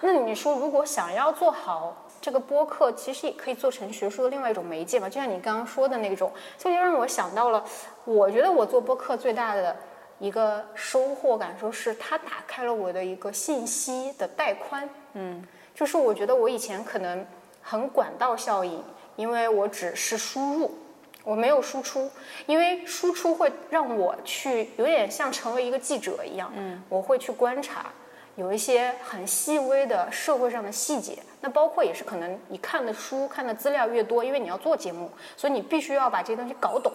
[0.00, 7.64] 那你说如果想要做好这个播客，其实也可以做成学术的另外一种媒介嘛，就像你刚刚说的那种，这就让我想到了，
[8.04, 9.76] 我觉得我做播客最大的
[10.18, 14.88] 一个收获感受是，它打开了我的一个信息的带宽。
[15.14, 15.42] 嗯，
[15.78, 17.24] 就是我觉得我以前可能
[17.62, 18.82] 很管道效应，
[19.14, 20.76] 因为我只是输入。
[21.24, 22.10] 我没有输出，
[22.46, 27.92] 因为输出会让我去有点像成为一个记者一样，嗯，我会去观察，
[28.36, 36.90] 有一些很细微的社会上的细节，那包括也是可能你看的书、看的资料越多，因为你要做节目，所以你必须要把这些东西搞懂。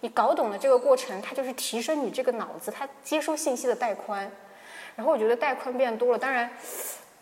[0.00, 4.30] 你搞懂了这个过程，它就是提升你这个脑子它接收信息的带宽。
[4.94, 6.48] 然后我觉得带宽变多了，当然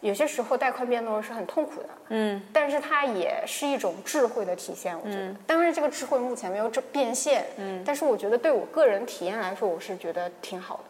[0.04, 4.94] 有些时候带宽变动是很痛苦的，嗯，但是它也是一种智慧的体现。
[4.94, 10.82] 我觉得，当然这个智慧目前没有这变现，嗯，但是我觉得对我个人体验来说，我是觉得挺好的。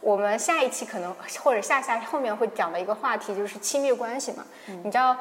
[0.00, 4.44] 我们下一期可能或者下下后面会讲的一个话题就是亲密关系嘛。
[4.82, 5.16] 你知道，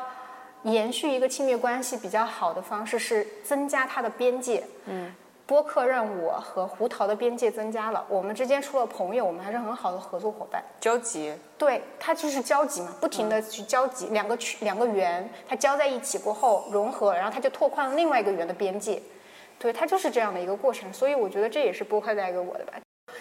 [0.63, 4.63] 延续一个亲密关系比较好的方式是增加它的边界。
[4.87, 5.13] 嗯，
[5.49, 10.63] 播客让我和胡桃的边界增加了，我们之间除了朋友，我们还是很好的合作伙伴。
[10.79, 19.01] 交集，对，它就是交集嘛，不停的去交集，两个区两个圆，它交在一起过后融合，然后它就拓宽了另外一个圆的边界。
[19.57, 22.73] 对，它就是这样的一个过程，所以我觉得这也是播客带给我的吧。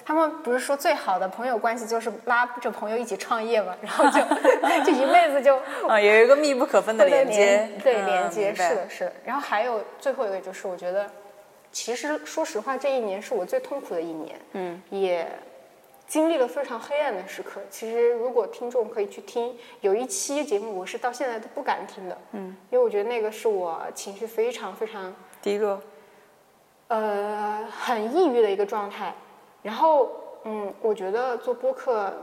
[0.05, 4.21] 他们不是说最好的朋友关系就是拉着朋友一起创业嘛，然后就
[4.85, 5.57] 就一辈子就
[5.89, 9.13] 啊，有一个密不可分的连接，对嗯连接是的，是的。
[9.25, 11.11] 然后还有最后一个就是，我觉得
[11.71, 15.29] 其实说实话，这一年是我最痛苦的一年，嗯，也
[16.07, 17.61] 经历了非常黑暗的时刻。
[17.71, 25.81] 其实如果听众可以去听，有一期节目我是到现在都不敢听的，嗯，因为我觉得那个是我情绪非常非常低落，
[26.89, 29.15] 呃很抑郁的一个状态。
[29.63, 30.11] 然后
[30.45, 32.15] 嗯，我觉得做播客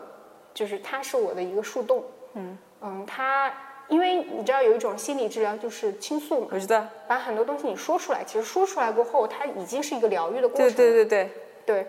[0.54, 2.04] 就是它是我的一个树洞，
[2.34, 3.54] 嗯嗯，它
[3.88, 10.74] 因为你知道有一种心理治疗就是倾诉嘛，我知道，把很多东西你说出来，其实说出来过后，它已经是一个疗愈的过程。
[10.74, 10.94] 对了。
[10.94, 11.30] 对对对，
[11.66, 11.88] 对，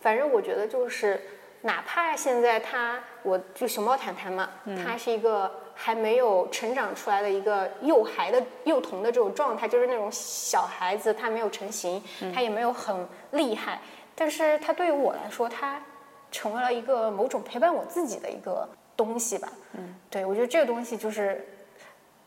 [0.00, 1.20] 反正我觉得就是，
[1.62, 4.50] 哪怕现在他，我就熊猫谈谈嘛，
[4.84, 12.02] 他是一个还没有成长出来的一个幼孩的幼童的这种状态，就是那种小孩子，他没有成型，
[12.34, 13.80] 他也没有很厉害，
[14.14, 15.80] 但是他对于我来说，他
[16.30, 19.52] 成为了一个某种陪伴我自己的一个东西吧。
[19.72, 21.46] 嗯，对我觉得这个东西就是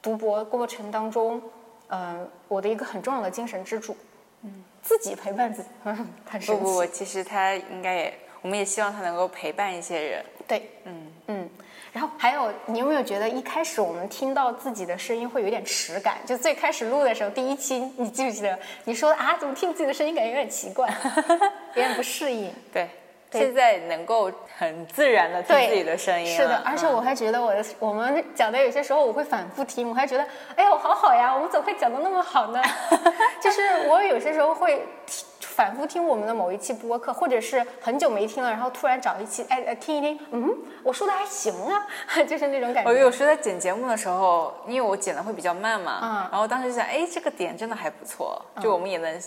[0.02, 1.42] 读博过程当中，
[1.90, 3.96] 嗯、我的一个很重要的精神支柱。
[4.44, 6.52] 嗯， 自己陪伴自己， 很神奇。
[6.52, 11.50] 不不不，其实他应该也，我们也希望他能够陪伴一些人，对，嗯嗯。
[11.94, 16.18] 然后还有，你有没有觉得一开始我们听到自己的声音会有点迟感？
[16.28, 18.60] 就最开始录的时候，第一期你记不记得？
[18.84, 20.88] 你说啊，怎么听自己的声音感觉有点奇怪，
[21.74, 22.54] 有点不适应。
[22.72, 22.88] 对。
[23.30, 23.42] 对。
[23.42, 32.62] 现在能够很自然的听自己的声音是的而且我还觉得我的我们讲的有些时候我会反复听，我还觉得哎呦好好呀，我们怎么会讲的那么好呢？
[33.42, 41.88] 就是我有些时候会听反复听我们的某一期播客，或者是很久没听了，然后突然找一期哎哎听一听，嗯，我说的还行啊，
[42.30, 42.90] 就是那种感觉。
[42.92, 46.30] 我有时候在剪节目的时候，因为我剪的会比较慢嘛，嗯。
[46.32, 49.20] 然后当时就想，哎，这个点真的还不错，就我们也能，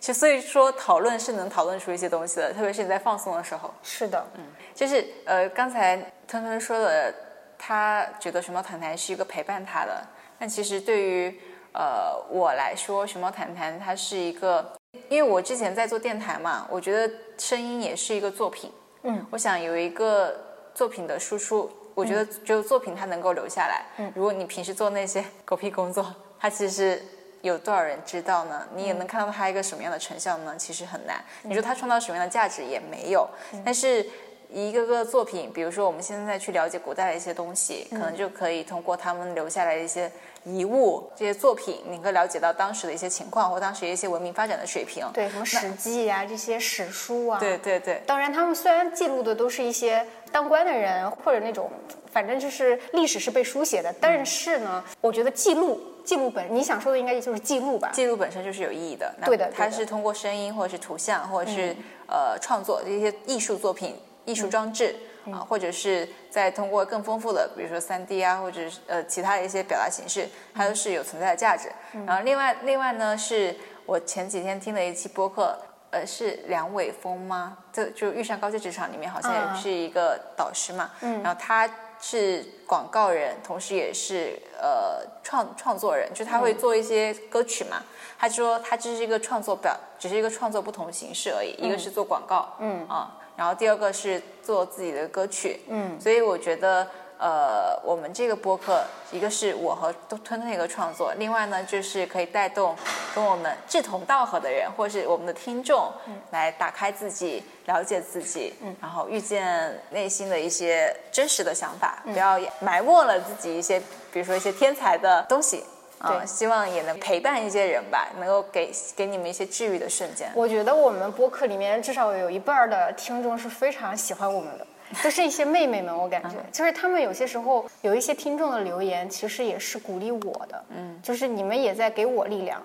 [0.00, 3.70] 其实所以说讨论是能讨论出一些东西的，特别是你在放松的时候。
[3.82, 5.94] 是的，嗯就是呃，刚才
[6.26, 7.14] 吞吞说的，
[7.58, 10.02] 他觉得熊猫谈谈是一个陪伴他的，
[10.38, 11.38] 但其实对于
[11.74, 14.72] 呃我来说，熊猫谈谈它是一个，
[15.10, 20.34] 因为我之前在做电台嘛，我觉得声音也是一个作品，嗯，我想有一个
[20.74, 27.02] 作品的输出，我觉得只有作品它能够留下来，嗯，如果你平时做那些狗屁工作，它其实。
[27.42, 28.66] 有多少人知道呢？
[28.74, 30.54] 你也能看到它一个什么样的成效呢？
[30.58, 31.22] 其实很难。
[31.42, 33.28] 你说它创造什么样的价值也没有。
[33.64, 34.06] 但是
[34.48, 40.10] 一个个作品，比如说我们现在去了解古代的一些东西，可能就可以通过他们留下来的一些
[40.44, 45.06] 遗物、这些作品，你可以了解到当时的一些情况或当时一些文明发展的水平。
[45.12, 51.70] 对，什么《史记》呀这些史书啊，对对对当然，他们虽然记录的都是一些当官的人或者那种，
[52.10, 57.90] 反正就是历史是被书写的，但是呢，我觉得记录记录本，你想说的应该就是记录吧？
[57.92, 59.14] 记录本身就是有意义的。
[59.24, 61.76] 对的对的它是通过声音或者是图像或者是、
[62.06, 64.96] 呃创作这些艺术作品、艺术装置。
[65.26, 71.70] 啊，或者是再通过更丰富的，比如说三 D 啊，或者是呃其他的一些表达形式，它都是有存在的价值。
[72.06, 73.54] 然后另外另外呢，是
[73.86, 75.58] 我前几天听了一期播客，
[75.90, 77.58] 呃，是梁伟峰吗？
[77.72, 80.90] 就就遇上高阶职场里面好像嗯也是一个导师嘛。
[81.00, 81.22] 嗯。
[81.22, 81.68] 然后他
[82.00, 87.82] 是广告人，同时也是呃创创作人，就他会做一些歌曲嘛。
[88.18, 91.52] 他说他只是一个创作表，只是一个创作不同形式而已。
[91.58, 95.98] 一个是做广告，嗯啊，然后第二个是做自己的歌曲，嗯。
[95.98, 96.86] 所以我觉得。
[97.22, 102.74] 呃，我们这个播客，一个是我和吞吞的一个创作，另外呢，就是可以带动
[103.14, 105.92] 跟我们志同道合的人，或是我们的听众，
[106.30, 113.78] 来打开自己，了解自己，嗯然后遇见内心的一些真实的想法，不要埋没了自己一些，
[114.10, 115.62] 比如说一些天才的东西。
[116.00, 120.30] 啊、对希望也能陪伴一些人吧，能够给给你们一些治愈的瞬间。
[120.34, 124.66] 我觉得我们播客里面至少有一半的听众是非常喜欢我们的，
[125.04, 132.62] 都是一些妹妹们，我感觉 就是他们有些时候有一些听众的留言，其实也是鼓励我的，嗯，就是你们也在给我力量。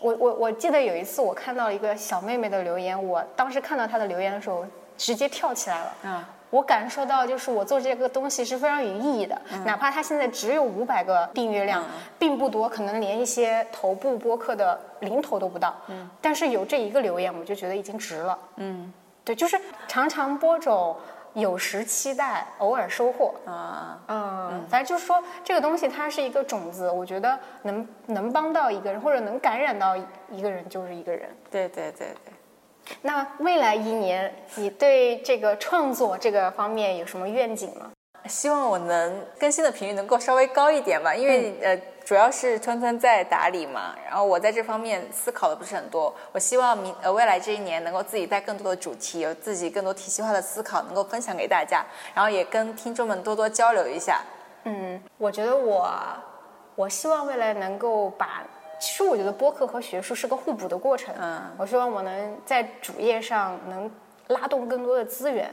[0.00, 4.66] 我我我记得有一次我看到了一个小妹妹的留言，我当时看到她的留言的时候，
[4.98, 6.24] 直接跳起来了，嗯。
[6.54, 11.82] 我感受到，就是我做这个东西是非常有意义的，哪怕它现在只有五百个订阅量，
[12.16, 15.74] 并不多，可能连一些头部播客的零头都不到。
[15.88, 18.38] 嗯，但是有这一个留言，我就觉得已经值了。
[18.54, 18.92] 嗯，
[19.24, 20.96] 对，就是常常播种，
[21.32, 23.34] 有时期待，偶尔收获。
[23.46, 29.96] 啊，嗯，反正就是说，这个东西它是一个种子，我觉得能能帮到一个人，或者能感染到
[30.30, 31.28] 一个人，就是一个人。
[31.50, 32.33] 对对对对。
[33.02, 37.90] 那未来一年，你对这个创作这个方面有什么愿景吗？
[38.26, 46.14] 希望我能更新的频率能够稍微高一点吧，因为、呃，主要是川川在打理嘛，然后我在这方面思考的不是很多。
[46.32, 54.22] 我希望明呃未来这一年能够自己带更多的主题，有自己更多体系化的思考，能够分享给大家，然后也跟听众们多多交流一下。
[54.64, 55.86] 嗯，我觉得我，
[56.76, 58.42] 我希望未来能够把，
[58.84, 61.14] 其实我觉得播客和学术是个互补的过程。
[61.18, 63.90] 嗯，我希望我能在主页上能
[64.28, 65.50] 拉动更多的资源，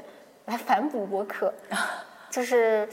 [0.47, 1.53] 来反哺播客，
[2.29, 2.89] 就是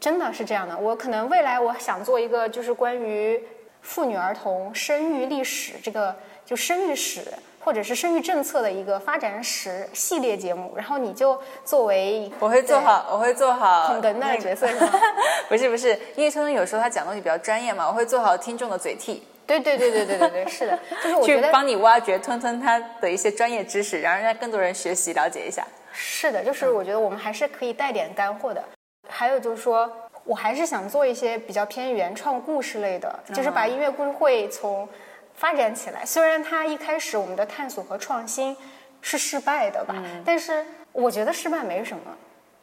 [0.00, 0.74] 真的是这样的。
[0.78, 3.38] 我可能未来我想做一个就是关于
[3.82, 6.16] 妇女儿童生育历史这个
[6.46, 7.20] 就生育史。
[7.62, 14.92] 或者是生育政策的一个发展史系列节目，然后你就作为我会做好，我会做好捧哏的角色是吗？
[15.48, 19.26] 不是不是，因为聪聪有时候他讲东西比较专业嘛，我会做好听众的嘴替。
[19.46, 25.66] 对对对对对对对，是的，就是我觉得去帮你挖掘吞吞他的一些专业知识，然后让更多人学习了解一下。
[25.92, 28.64] 是的，就是我觉得我们还是可以带点干货的。
[29.08, 29.90] 还有就是说，
[30.24, 34.88] 我还是想做一些比较偏原创故事类的，就是把音乐故事会从
[35.34, 36.04] 发展起来。
[36.06, 38.56] 虽然它一开始我们的探索和创新
[39.02, 42.16] 是失败的吧，但是我觉得失败没什么，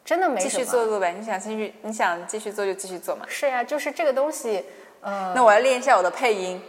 [0.03, 0.49] 真的没什么。
[0.49, 3.23] 继续做做呗，你想继续，你想继续做就继续做嘛。
[3.29, 4.65] 是呀，就是这个东西，
[5.01, 6.61] 呃，那我要练一下我的配音。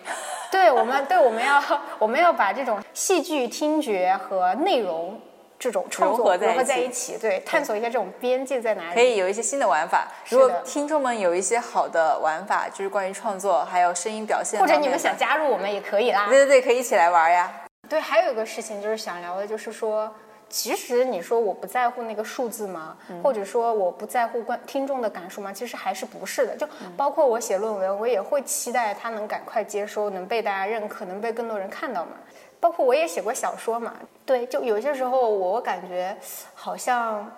[0.51, 1.63] 对，我们对我们要
[1.99, 5.19] 我们要把这种戏剧听觉和内容
[5.59, 8.95] 这种创作融合在一起对，探索一下这种边界在哪里。
[8.95, 10.07] 可以有一些新的玩法。
[10.29, 16.27] 如果听众们有一些好的玩法，就是关于创作还有声音表现或者你们想加入我们也可以啦。
[16.29, 17.51] 对对对，可以一起来玩呀。
[17.89, 20.13] 对，还有一个事情就是想聊的，就是说，
[20.53, 22.95] 其实你说我不在乎那个数字吗？
[23.23, 25.51] 或者说我不在乎观听众的感受吗？
[25.51, 26.55] 其实还是不是的。
[26.55, 32.13] 就包括我写论文，我也会期待它能赶快接收，能被大家认可，能被更多人看到嘛。
[32.61, 33.95] 包括我也写过小说嘛，
[34.27, 36.15] 对，就有些时候我感觉
[36.55, 37.29] 好像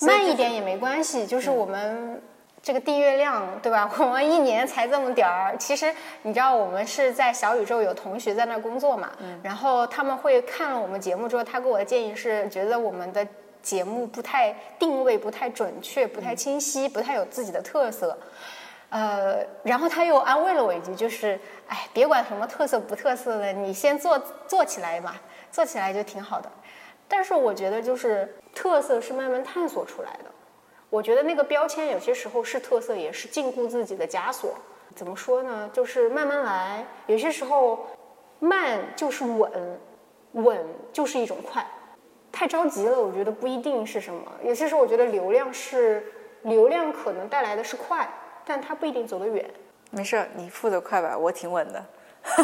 [0.00, 2.20] 慢一点也没关系，就是我们。
[2.64, 3.88] 这个订阅量，对吧？
[4.00, 5.54] 我们一年才这么点儿。
[5.58, 13.26] 其实你知道，我们是在小宇宙有同学在那儿工作嘛，嗯然后他们会看了我们节目之后，他给我的建议是，觉得我们的
[13.62, 18.18] 节目不太定位不太准确，不太清晰，不太有自己的特色。
[18.88, 21.38] 呃，然后他又安慰了我一句，就是，
[21.68, 25.16] 哎，别管什么特色不特色的，你先做做起来嘛，
[25.52, 26.50] 做起来就挺好的。
[27.06, 30.30] 但是我觉得，就是特色是慢慢探索出来的。
[30.94, 34.54] 我觉得那个标签有些时候是特色，也是禁锢自己的枷锁。
[34.94, 35.68] 怎么说呢？
[35.72, 37.84] 就是慢慢来，有些时候
[38.38, 39.80] 慢就是稳，
[40.34, 41.66] 稳就是一种快。
[42.30, 44.22] 太着急了，我觉得不一定是什么。
[44.44, 48.08] 有些时候我觉得流量是流量，可能带来的是快，
[48.44, 49.44] 但它不一定走得远。
[49.90, 51.84] 没事，你负责快吧，我挺稳的。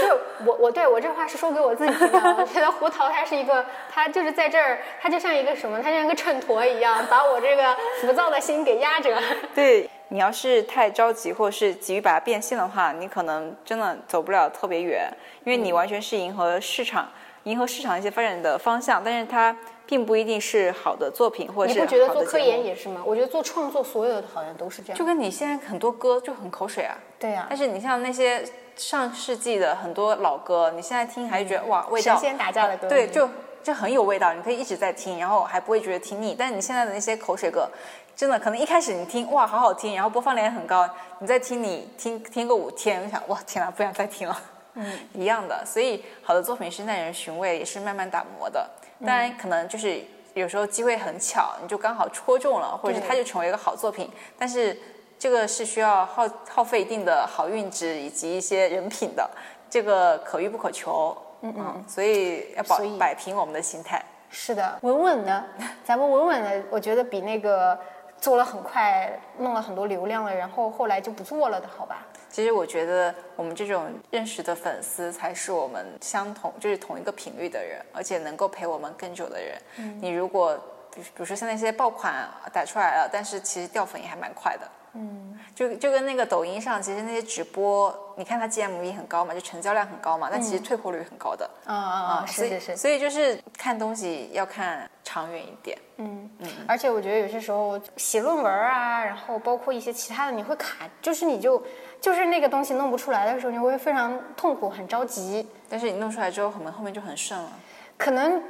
[0.00, 2.36] 就我我对我这话是说给我自己的。
[2.38, 9.16] 我觉得胡桃他是一个，他就是在这儿，他就像一个什么，他像一个秤砣一样，把我这个浮躁的心给压着。
[9.54, 15.10] 对你要是太着急，或者是急于把它变现的话，你可能真的走不了特别远，
[15.44, 17.08] 因为你完全是迎合市场，
[17.44, 19.54] 迎合市场一些发展的方向，但是它
[19.86, 23.02] 并不一定是好的作品，或者是你不觉得做科研也是吗？
[23.04, 24.98] 我觉得做创作，所有的好像都是这样。
[24.98, 28.42] 就跟你现在很多歌就很口水啊，对呀、但是你像那些
[28.78, 33.28] 上世纪的很多老歌，你现在听还是觉得哇味道神仙打架的歌对，就
[33.60, 36.34] 就很有味道，你可以一直在听，然后还不会觉得听腻。
[36.38, 37.68] 但是你现在的那些口水歌，
[38.14, 44.40] 真的可能一开始你听哇好好听，然后播放量也很高，你再听你听听个五天，你想哇天哪不想再听了，
[44.74, 45.64] 嗯， 一样的。
[45.66, 48.64] 所以好的作品是耐人寻味，也是慢慢打磨的。
[49.04, 50.00] 当然可能就是
[50.34, 54.08] 有时候机会很巧，你就刚好戳中了，或者是它就成为一个好作品，
[54.38, 54.80] 但是。
[55.18, 59.28] 这个是需要耗耗费一定的好运值以及一些人品的，
[59.68, 61.16] 这个可遇不可求。
[61.40, 64.04] 嗯嗯，所以要保所以摆平我们的心态。
[64.28, 65.44] 是的，稳稳的，
[65.84, 67.78] 咱们稳稳的，我觉得比那个
[68.20, 69.08] 做了很快，
[69.38, 72.06] 弄了很多流量了，然后后来就不做了的好吧？
[72.28, 79.56] 其实我觉得我们这种认识的粉丝才是我们相同，就是同一个频率的人，而且能够陪我们更久的人。
[79.78, 80.58] 嗯、你如果
[80.94, 84.68] 比比如说像那些爆款打出来了，但是其实掉粉也还蛮快的。
[84.94, 91.48] 嗯，就就跟那个抖音上，其实那些直播，你看它 GMV 很高嘛，就成交量很高嘛，但其实退货率很高的。
[91.64, 92.26] 啊啊啊！
[92.26, 95.78] 所以是是是，所以就是看东西要看长远一点。
[95.96, 96.48] 嗯嗯。
[96.66, 101.62] 而且我觉得有些时候写论文啊，然后包括一些其他的，你会卡，就是你就
[102.00, 105.46] 就是那个东西弄不出来的时候，你会非常痛苦，很着急。
[105.68, 107.52] 但是你弄出来之后，可能后面就很顺了。
[107.96, 108.42] 可能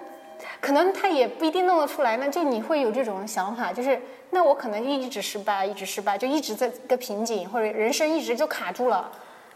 [0.61, 4.01] 可能他也不一定弄得出来，那就你会有这种想法，就是
[4.31, 9.11] 那我可能就一直失败，一直失败，就一直在一个瓶颈，或者人生一直就卡住了，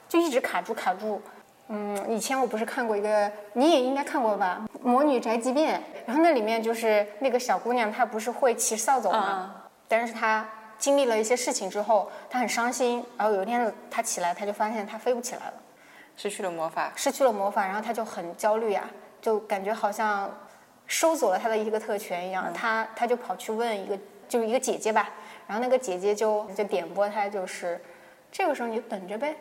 [0.09, 1.21] 就一直卡住卡住。
[1.69, 9.55] 嗯，以前我不是看过一个，你也应该看过吧，《魔女宅急便》，然后那里面就是那个小姑娘，她不是会骑扫帚吗？
[9.89, 10.47] 但是她
[10.79, 15.55] 经历了一些事情之后，她很伤心，然后有一天她起来，她就发现她飞不起来了。
[16.17, 18.85] 失去了魔法，失去了魔法，然后她就很焦虑啊，
[19.23, 20.31] 就感觉好像
[20.87, 22.53] 收走了她的一个特权一样。
[22.53, 23.99] 她她就跑去问一个
[24.33, 25.11] 就是一个姐姐吧，
[25.47, 27.79] 然后那个姐姐就就点拨他，就是
[28.31, 29.37] 这个时候你就等着呗，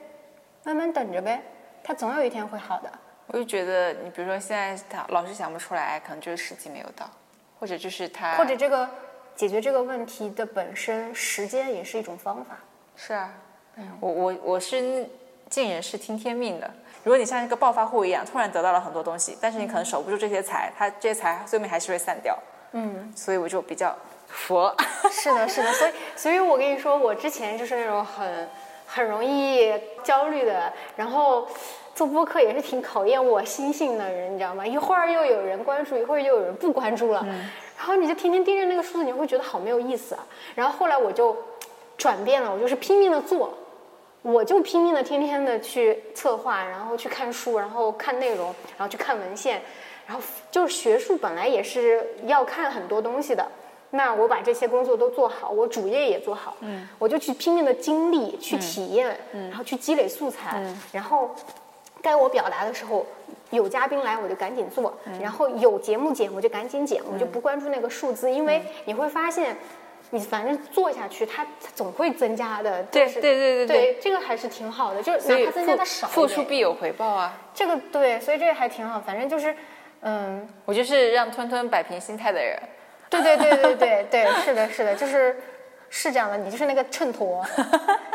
[0.66, 1.42] 慢慢等着呗，
[1.82, 2.92] 他总有一天会好的。
[3.28, 7.10] 我就觉得你比如说现在他老是想不出来，可能就是时机没有到，
[7.58, 8.86] 或者就是他或者这个
[9.34, 12.58] 解决这个问题的本身，时间也是一种方法。
[12.98, 13.34] 是啊，
[13.78, 15.08] 嗯我我我是
[15.50, 16.70] 尽人事听天命的。
[17.06, 22.38] 如果你像一个暴发户一样，突然得到了很多东西，但是你可能守不住这些财，他这些财最后面还是会散掉。
[22.74, 23.98] 嗯，所以我就比较
[24.32, 24.74] 佛。
[25.12, 28.50] 是的，是的，所以所以我跟你说，我之前就是那种很
[28.88, 29.74] 很容易
[30.04, 31.48] 焦虑的，然后
[31.94, 34.66] 做播客也是挺考验我心性的人，你知道吗？
[34.66, 37.26] 一会儿又有人关注，一会儿又有人不关注了，
[37.78, 40.26] 然后你就天天盯着那个数字，你会觉得好没有意思啊。
[40.56, 41.38] 然后后来我就
[41.98, 43.54] 转变了，我就是拼命的做。
[44.24, 49.60] 我就拼命的天天的去策划，然后去看书，然后看内容，然后去看文献，
[50.06, 50.22] 然后
[50.52, 53.44] 就是学术本来也是要看很多东西的。
[53.92, 60.62] 那我把这些工作都做好，我主业也做好，嗯，我就去拼命的经历，去体验，嗯，然后去积累素材，
[60.92, 61.30] 然后
[62.02, 63.06] 该我表达的时候，
[63.52, 69.56] 有嘉宾来我就赶紧做，然后有节目剪我就赶紧剪，我就不关注那个数字，因为你会发现。
[70.14, 72.84] 你反正做下去，它它总会增加的。
[72.92, 77.40] 对对对对对，这个还是挺好的，就是哪怕增加的少付出必有回报啊！
[77.54, 79.00] 这个对，所以这个还挺好。
[79.00, 79.56] 反正就是，
[80.02, 82.62] 嗯，我就是让吞吞摆平心态的人。
[83.12, 85.36] 对对对对对对，是的，是的，就是
[85.90, 87.44] 是这样的，你就是那个秤砣，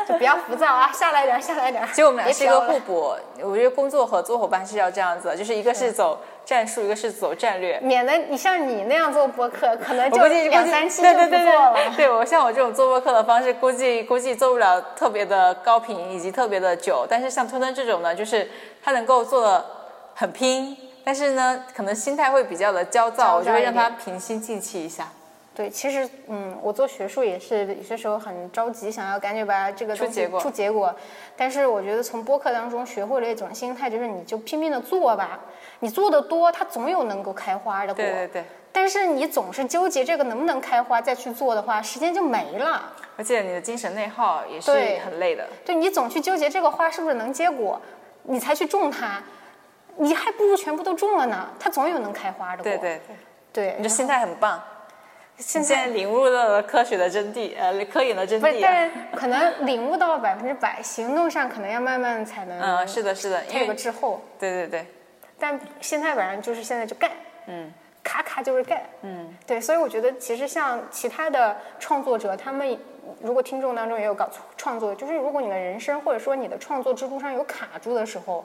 [0.07, 1.87] 就不要浮躁啊，下来一点儿，下来一点儿。
[1.89, 7.79] 其实我们俩是一个互补，我觉得工作合作伙伴是要这样子，就是一个是走战术，一个是走战略。
[7.81, 11.73] 免得你像你那样做播客，可能就估计两三期就不对对对做了。
[11.73, 17.05] 对，对我像我这种做播客的方式，估计估计做不了特别的高频以及特别的久。
[17.07, 18.49] 但是像吞吞这种呢，就是
[18.83, 19.63] 他能够做的
[20.15, 20.75] 很拼，
[21.07, 25.07] 但是呢，可能心态会比较的焦躁，我就会让他平心静气一下。
[25.55, 30.93] 对，其实嗯，我做学术也是有些时候很着急，想要赶紧把这个东西出结果出结果。
[31.37, 35.39] 但是我觉得从播客当中学会了一种心态，就是你就拼命的做吧，
[35.79, 38.03] 你做的多，它总有能够开花的果。
[38.03, 38.43] 对对对，
[38.73, 42.91] 但是你总是纠结这个能不能开花，再去做的话，时间就没了。
[43.15, 45.47] 而且你的精神内耗也是对很累的。
[45.63, 47.81] 对你总去纠结这个花是不是能结果，
[48.23, 49.23] 你才去种它，
[49.97, 52.71] 你还不如全部都种了呢，它总有能开花的果。
[52.71, 53.01] 对对
[53.53, 54.61] 对，对，你这心态很棒。
[55.37, 58.59] 现现在领悟到了科学的真谛，呃，科研的真，谛、啊。
[58.59, 62.59] 但是可能领悟到了百分之百，行动上可能要慢慢才能。
[62.59, 64.19] 嗯，是的，是的，它有个因为滞后。
[64.39, 64.85] 对对对，
[65.37, 67.11] 但现在反正就是现在就干，
[67.45, 67.71] 嗯
[68.03, 72.75] 咔咔就是干，嗯，对，所以我觉得其实像其他的创作者，他们
[73.21, 78.43] 如果听众当中也有搞创作，就是如果你的人生或者说你的创作之路上有卡住的时候，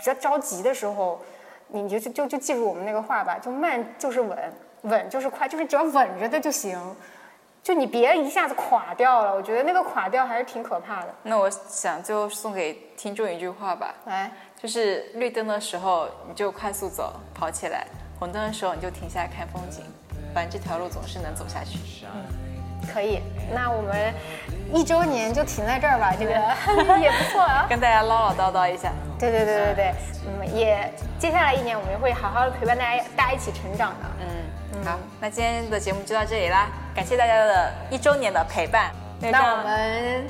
[0.00, 1.20] 比较着急的时候，
[1.68, 6.80] 你就就就就记住我们那个话吧，就慢就是稳，稳就是快，就是只要稳着的就行。
[7.62, 11.14] 就你别一下子垮掉了，我觉得那个垮掉还是挺可怕的。
[11.24, 17.84] 那我想最后送给听众一句话吧，来，就是绿灯的时候你就快速走，跑起来；
[18.18, 19.84] 红灯的时候你就停下来看风景。
[20.32, 21.78] 反正这条路总是能走下去。
[22.92, 23.20] 可以，
[23.54, 24.14] 那我们
[24.72, 26.32] 一周年就停在这儿吧，这个
[26.98, 27.66] 也不错啊。
[27.70, 28.92] 跟大家唠唠叨叨一下。
[29.18, 29.94] 对对对对对，
[30.26, 34.06] 嗯，也接下来一年我们也会好好的陪伴大家，大家一起成长的。
[34.20, 38.90] 嗯，好，那今天的节目就到这里啦，感谢大家的一周年的陪伴。
[39.20, 40.24] 那我们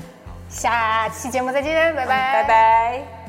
[0.49, 3.20] 下期节目再见，拜拜，拜拜。